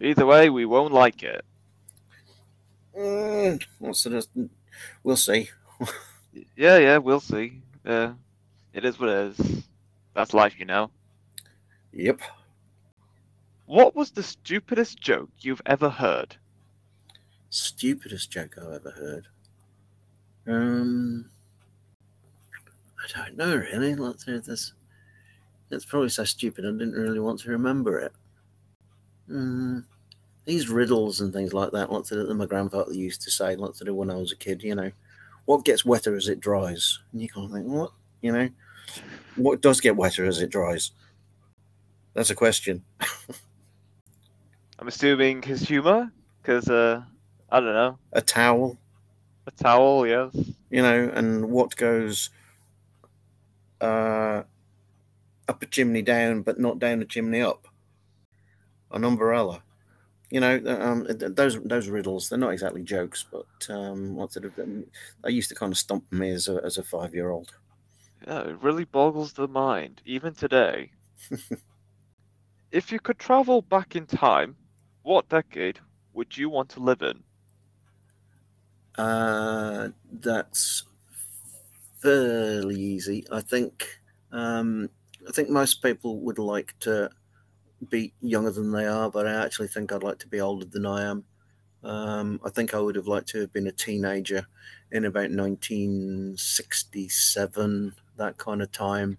Either 0.01 0.27
way, 0.27 0.48
we 0.51 0.64
won't 0.64 0.92
like 0.92 1.22
it. 1.22 1.44
Mm, 2.98 3.62
we'll 5.05 5.16
see. 5.16 5.51
yeah, 6.57 6.79
yeah, 6.79 6.96
we'll 6.98 7.20
see. 7.20 7.62
Uh, 7.85 8.12
it 8.72 8.85
is 8.85 8.98
what 8.98 9.11
it 9.11 9.38
is. 9.38 9.64
That's 10.14 10.35
life, 10.35 10.59
you 10.59 10.64
know. 10.64 10.90
Yep. 11.92 12.20
What 13.66 13.94
was 13.94 14.11
the 14.11 14.22
stupidest 14.22 15.01
joke 15.01 15.31
you've 15.40 15.62
ever 15.66 15.88
heard? 15.88 16.37
Stupidest 17.48 18.31
joke 18.31 18.57
I've 18.59 18.72
ever 18.72 18.90
heard. 18.90 19.29
Um, 20.47 21.31
I 22.99 23.19
don't 23.19 23.37
know 23.37 23.57
really. 23.57 23.95
Let's 23.95 24.25
hear 24.25 24.41
this. 24.41 24.73
It's 25.71 25.85
probably 25.85 26.11
so 26.11 26.25
stupid. 26.25 26.67
I 26.67 26.71
didn't 26.71 26.93
really 26.93 27.21
want 27.21 27.41
to 27.41 27.51
remember 27.51 27.99
it. 27.99 28.13
Um, 29.31 29.87
these 30.45 30.69
riddles 30.69 31.21
and 31.21 31.33
things 31.33 31.55
like 31.55 31.71
that. 31.73 31.93
Lots 31.93 32.13
of 32.13 32.27
them 32.29 32.39
my 32.39 32.47
grandfather 32.47 32.93
used 32.93 33.23
to 33.23 33.31
say. 33.31 33.57
Lots 33.57 33.81
of 33.81 33.87
them 33.87 33.97
when 33.97 34.11
I 34.11 34.17
was 34.17 34.33
a 34.33 34.37
kid. 34.37 34.63
You 34.63 34.75
know, 34.75 34.93
what 35.45 35.65
gets 35.65 35.85
wetter 35.85 36.15
as 36.17 36.29
it 36.29 36.41
dries? 36.41 36.99
And 37.13 37.23
you 37.23 37.29
kind 37.29 37.47
of 37.47 37.53
think, 37.53 37.67
what? 37.67 37.93
You 38.21 38.33
know, 38.33 38.49
what 39.37 39.61
does 39.61 39.81
get 39.81 39.97
wetter 39.97 40.25
as 40.25 40.41
it 40.41 40.51
dries? 40.51 40.91
That's 42.15 42.31
a 42.31 42.35
question. 42.35 42.85
I'm 44.79 44.89
assuming 44.89 45.43
his 45.43 45.63
humor, 45.63 46.13
because 46.43 46.69
uh, 46.69 47.03
I 47.51 47.61
don't 47.61 47.73
know. 47.73 47.99
A 48.13 48.21
towel. 48.21 48.79
A 49.47 49.51
towel, 49.51 50.07
yes. 50.07 50.35
You 50.71 50.83
know, 50.83 51.11
and 51.13 51.51
what 51.51 51.77
goes 51.77 52.31
uh, 53.81 54.43
up 55.49 55.63
a 55.63 55.67
chimney 55.67 56.03
down, 56.03 56.43
but 56.43 56.61
not 56.61 56.79
down 56.79 57.03
a 57.03 57.05
chimney 57.05 57.41
up? 57.43 57.67
An 58.93 59.05
umbrella. 59.05 59.63
you 60.31 60.41
know, 60.41 60.63
um, 60.67 61.07
those 61.09 61.61
those 61.63 61.89
riddles 61.89 62.29
they're 62.29 62.39
not 62.39 62.53
exactly 62.53 62.83
jokes, 62.83 63.25
but 63.31 63.47
um, 63.69 64.15
what 64.15 64.33
sort 64.33 64.47
of 64.47 64.55
they 64.57 65.31
used 65.31 65.51
to 65.51 65.55
kind 65.55 65.73
of 65.73 65.79
stump 65.79 66.11
me 66.11 66.31
as 66.31 66.49
a 66.49 66.61
as 66.65 66.79
a 66.79 66.83
five 66.83 67.15
year 67.15 67.31
old. 67.31 67.53
Yeah, 68.27 68.41
it 68.43 68.63
really 68.63 68.85
boggles 68.85 69.33
the 69.33 69.49
mind, 69.49 70.01
even 70.07 70.35
today. 70.35 70.93
if 72.71 72.93
you 72.93 73.01
could 73.01 73.19
travel 73.19 73.61
back 73.61 73.97
in 73.97 74.07
time, 74.07 74.57
what 75.03 75.29
decade 75.29 75.81
would 76.13 76.37
you 76.37 76.49
want 76.49 76.71
to 76.71 76.81
live 76.81 77.03
in? 77.03 77.23
Uh, 78.97 79.89
that's 80.11 80.85
fairly 82.01 82.81
easy. 82.81 83.25
I 83.31 83.41
think. 83.41 84.01
Um, 84.33 84.91
I 85.29 85.33
think 85.33 85.51
most 85.51 85.83
people 85.83 86.19
would 86.21 86.39
like 86.39 86.75
to 86.81 87.11
be 87.91 88.13
younger 88.21 88.51
than 88.51 88.73
they 88.73 88.87
are, 88.87 89.11
but 89.11 89.27
I 89.27 89.45
actually 89.45 89.69
think 89.69 89.93
I'd 89.93 90.03
like 90.03 90.19
to 90.21 90.29
be 90.29 90.41
older 90.41 90.65
than 90.67 90.87
I 90.87 91.03
am. 91.05 91.25
Um, 91.85 92.41
I 92.45 92.51
think 92.51 92.75
I 92.75 92.81
would 92.81 92.97
have 92.97 93.07
liked 93.09 93.29
to 93.31 93.41
have 93.41 93.53
been 93.53 93.67
a 93.69 93.73
teenager 93.73 94.47
in 94.93 95.05
about 95.07 95.31
1967, 95.31 97.95
that 98.17 98.37
kind 98.39 98.63
of 98.63 98.71
time. 98.73 99.19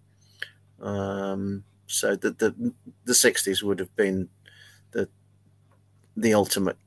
Um, 0.82 1.64
so 1.88 2.16
the, 2.16 2.32
the 2.32 2.74
the 3.06 3.14
60s 3.14 3.64
would 3.64 3.80
have 3.80 3.96
been 3.96 4.30
the 4.92 5.08
the 6.16 6.34
ultimate 6.34 6.78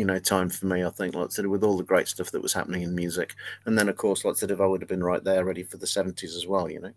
you 0.00 0.06
know 0.06 0.18
time 0.18 0.48
for 0.48 0.64
me 0.64 0.82
i 0.82 0.88
think 0.88 1.14
like 1.14 1.30
sort 1.30 1.44
of 1.44 1.50
with 1.50 1.62
all 1.62 1.76
the 1.76 1.84
great 1.84 2.08
stuff 2.08 2.30
that 2.30 2.40
was 2.42 2.54
happening 2.54 2.80
in 2.80 2.94
music 2.94 3.34
and 3.66 3.76
then 3.76 3.86
of 3.86 3.96
course 3.96 4.24
like 4.24 4.34
sort 4.34 4.50
of 4.50 4.58
i 4.58 4.64
would 4.66 4.80
have 4.80 4.88
been 4.88 5.04
right 5.04 5.24
there 5.24 5.44
ready 5.44 5.62
for 5.62 5.76
the 5.76 5.86
70s 5.86 6.34
as 6.34 6.46
well 6.46 6.70
you 6.70 6.80
know 6.80 6.92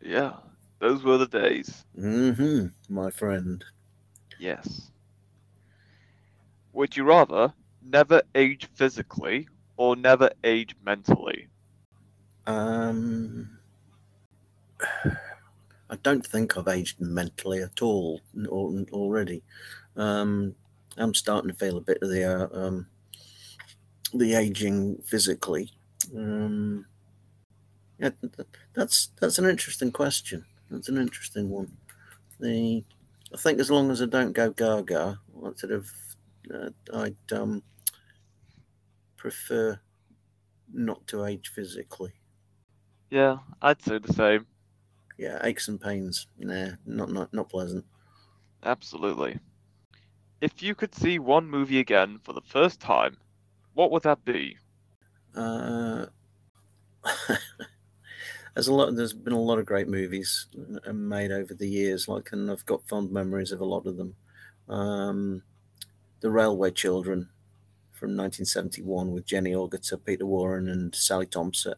Yeah, 0.00 0.34
those 0.78 1.02
were 1.02 1.18
the 1.18 1.26
days. 1.26 1.84
mm-hmm 1.98 2.66
my 2.88 3.10
friend 3.10 3.64
Yes. 4.38 4.92
Would 6.72 6.96
you 6.96 7.02
rather 7.04 7.52
never 7.82 8.22
age 8.36 8.68
physically 8.74 9.48
or 9.76 9.96
never 9.96 10.30
age 10.44 10.76
mentally? 10.84 11.48
um 12.46 13.58
i 15.90 15.96
don't 16.02 16.26
think 16.26 16.56
i've 16.56 16.68
aged 16.68 17.00
mentally 17.00 17.62
at 17.62 17.82
all 17.82 18.20
al- 18.52 18.84
already 18.92 19.42
um 19.96 20.54
i'm 20.96 21.14
starting 21.14 21.50
to 21.50 21.56
feel 21.56 21.76
a 21.76 21.80
bit 21.80 21.98
of 22.02 22.08
the 22.10 22.24
uh, 22.24 22.48
um 22.52 22.86
the 24.12 24.34
aging 24.34 24.96
physically. 25.02 25.72
Um 26.16 26.86
yeah 27.98 28.10
that's 28.74 29.08
that's 29.20 29.38
an 29.38 29.46
interesting 29.46 29.90
question. 29.92 30.44
That's 30.70 30.88
an 30.88 30.98
interesting 30.98 31.48
one. 31.50 31.76
The 32.40 32.84
i 33.32 33.36
think 33.36 33.58
as 33.58 33.70
long 33.70 33.90
as 33.90 34.00
i 34.02 34.06
don't 34.06 34.32
go 34.32 34.50
gaga 34.52 35.18
what 35.32 35.58
sort 35.58 35.72
of 35.72 35.90
uh, 36.52 36.70
i'd 36.94 37.16
um 37.32 37.62
prefer 39.16 39.80
not 40.72 41.06
to 41.08 41.24
age 41.24 41.48
physically. 41.48 42.12
Yeah, 43.10 43.38
I'd 43.62 43.80
say 43.82 43.98
the 43.98 44.12
same. 44.12 44.46
yeah 45.16 45.38
aches 45.44 45.68
and 45.68 45.80
pains. 45.80 46.26
Nah 46.38 46.72
not 46.86 47.10
not 47.10 47.32
not 47.32 47.48
pleasant. 47.48 47.84
Absolutely. 48.62 49.38
If 50.44 50.62
you 50.62 50.74
could 50.74 50.94
see 50.94 51.18
one 51.18 51.48
movie 51.48 51.78
again 51.80 52.18
for 52.22 52.34
the 52.34 52.42
first 52.42 52.78
time, 52.78 53.16
what 53.72 53.90
would 53.90 54.02
that 54.02 54.26
be? 54.26 54.58
uh 55.34 56.04
there's 58.54 58.68
a 58.68 58.74
lot 58.74 58.94
there's 58.94 59.14
been 59.14 59.32
a 59.32 59.40
lot 59.40 59.58
of 59.58 59.64
great 59.64 59.88
movies 59.88 60.46
uh, 60.86 60.92
made 60.92 61.32
over 61.32 61.54
the 61.54 61.66
years 61.66 62.06
like 62.08 62.30
and 62.32 62.50
i've 62.50 62.66
got 62.66 62.86
fond 62.86 63.10
memories 63.10 63.52
of 63.52 63.60
a 63.62 63.64
lot 63.64 63.86
of 63.86 63.96
them. 63.96 64.14
Um 64.68 65.42
the 66.20 66.30
railway 66.30 66.70
children 66.70 67.30
from 67.92 68.10
1971 68.10 69.12
with 69.12 69.26
jenny 69.26 69.52
Agutter, 69.52 70.04
peter 70.04 70.26
warren 70.26 70.68
and 70.68 70.94
sally 70.94 71.26
thompson 71.26 71.74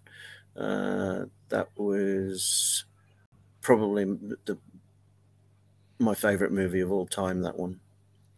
uh 0.57 1.25
that 1.51 1.69
was 1.77 2.85
probably 3.63 4.05
the 4.45 4.59
my 5.99 6.15
favorite 6.15 6.53
movie 6.53 6.81
of 6.81 6.93
all 6.93 7.07
time 7.07 7.43
that 7.43 7.57
one 7.57 7.81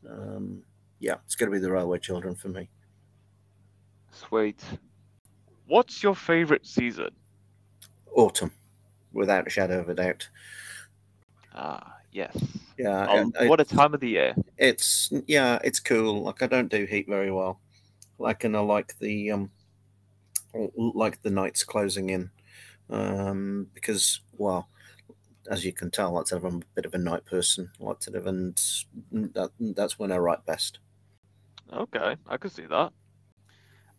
um 0.09 0.62
yeah 1.01 1.14
it's 1.25 1.35
going 1.35 1.51
to 1.51 1.57
be 1.57 1.61
the 1.62 1.71
railway 1.71 1.99
children 1.99 2.35
for 2.35 2.49
me 2.49 2.68
Sweet. 4.11 4.61
What's 5.66 6.03
your 6.03 6.14
favorite 6.14 6.66
season? 6.66 7.11
autumn 8.14 8.51
without 9.12 9.47
a 9.47 9.51
shadow 9.51 9.81
of 9.81 9.88
a 9.88 9.94
doubt 9.94 10.29
Ah, 11.55 11.94
yes. 12.11 12.37
yeah 12.79 13.07
I- 13.38 13.47
what 13.47 13.61
a 13.61 13.64
time 13.64 13.94
of 13.94 14.01
the 14.01 14.09
year. 14.09 14.35
it's 14.57 15.12
yeah 15.27 15.59
it's 15.62 15.79
cool 15.81 16.23
like 16.23 16.42
i 16.42 16.47
don't 16.47 16.71
do 16.71 16.85
heat 16.85 17.07
very 17.09 17.31
well 17.31 17.61
like 18.18 18.42
and 18.44 18.57
i 18.57 18.61
like 18.61 18.99
the 18.99 19.31
um 19.31 19.51
like 20.77 21.21
the 21.23 21.31
nights 21.31 21.62
closing 21.62 22.11
in 22.11 22.31
um 22.90 23.68
because 23.75 24.21
well 24.37 24.68
as 25.50 25.64
you 25.64 25.72
can 25.72 25.90
tell 25.90 26.14
that's 26.14 26.32
i'm 26.32 26.44
a 26.44 26.61
bit 26.74 26.84
of 26.84 26.94
a 26.94 26.98
night 26.98 27.24
person 27.24 27.70
like 27.80 28.02
sort 28.02 28.16
of 28.16 28.26
and 28.26 28.61
that, 29.11 29.50
that's 29.61 29.98
when 29.98 30.12
i 30.12 30.16
write 30.16 30.44
best 30.46 30.78
Okay, 31.72 32.16
I 32.26 32.37
could 32.37 32.52
see 32.52 32.66
that. 32.66 32.92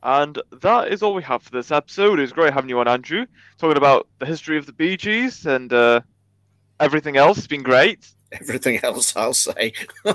And 0.01 0.41
that 0.62 0.88
is 0.91 1.03
all 1.03 1.13
we 1.13 1.23
have 1.23 1.43
for 1.43 1.51
this 1.51 1.71
episode. 1.71 2.19
It 2.19 2.23
was 2.23 2.31
great 2.31 2.53
having 2.53 2.69
you 2.69 2.79
on, 2.79 2.88
Andrew, 2.88 3.25
talking 3.57 3.77
about 3.77 4.07
the 4.19 4.25
history 4.25 4.57
of 4.57 4.65
the 4.65 4.73
Bee 4.73 4.95
Gees 4.95 5.45
and 5.45 5.71
uh, 5.73 6.01
everything 6.79 7.17
else. 7.17 7.38
It's 7.38 7.47
been 7.47 7.63
great. 7.63 8.07
everything 8.31 8.79
else 8.83 9.15
i'll 9.15 9.33
say 9.33 9.73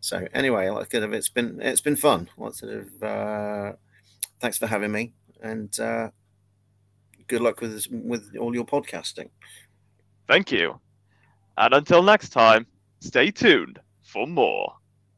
so 0.00 0.26
anyway 0.32 0.70
like 0.70 0.90
sort 0.90 1.02
of 1.02 1.12
it's 1.12 1.28
been 1.28 1.60
it's 1.60 1.82
been 1.82 1.94
fun 1.94 2.26
like 2.38 2.54
sort 2.54 2.72
of 2.72 3.02
uh 3.02 3.72
thanks 4.40 4.56
for 4.56 4.66
having 4.66 4.90
me 4.90 5.12
and 5.42 5.78
uh 5.78 6.08
good 7.26 7.40
luck 7.40 7.60
with 7.60 7.72
this, 7.72 7.88
with 7.88 8.34
all 8.40 8.54
your 8.54 8.64
podcasting 8.64 9.28
Thank 10.26 10.50
you. 10.50 10.80
And 11.58 11.74
until 11.74 12.02
next 12.02 12.30
time, 12.30 12.66
stay 13.00 13.30
tuned 13.30 13.78
for 14.02 14.26
more. 14.26 14.72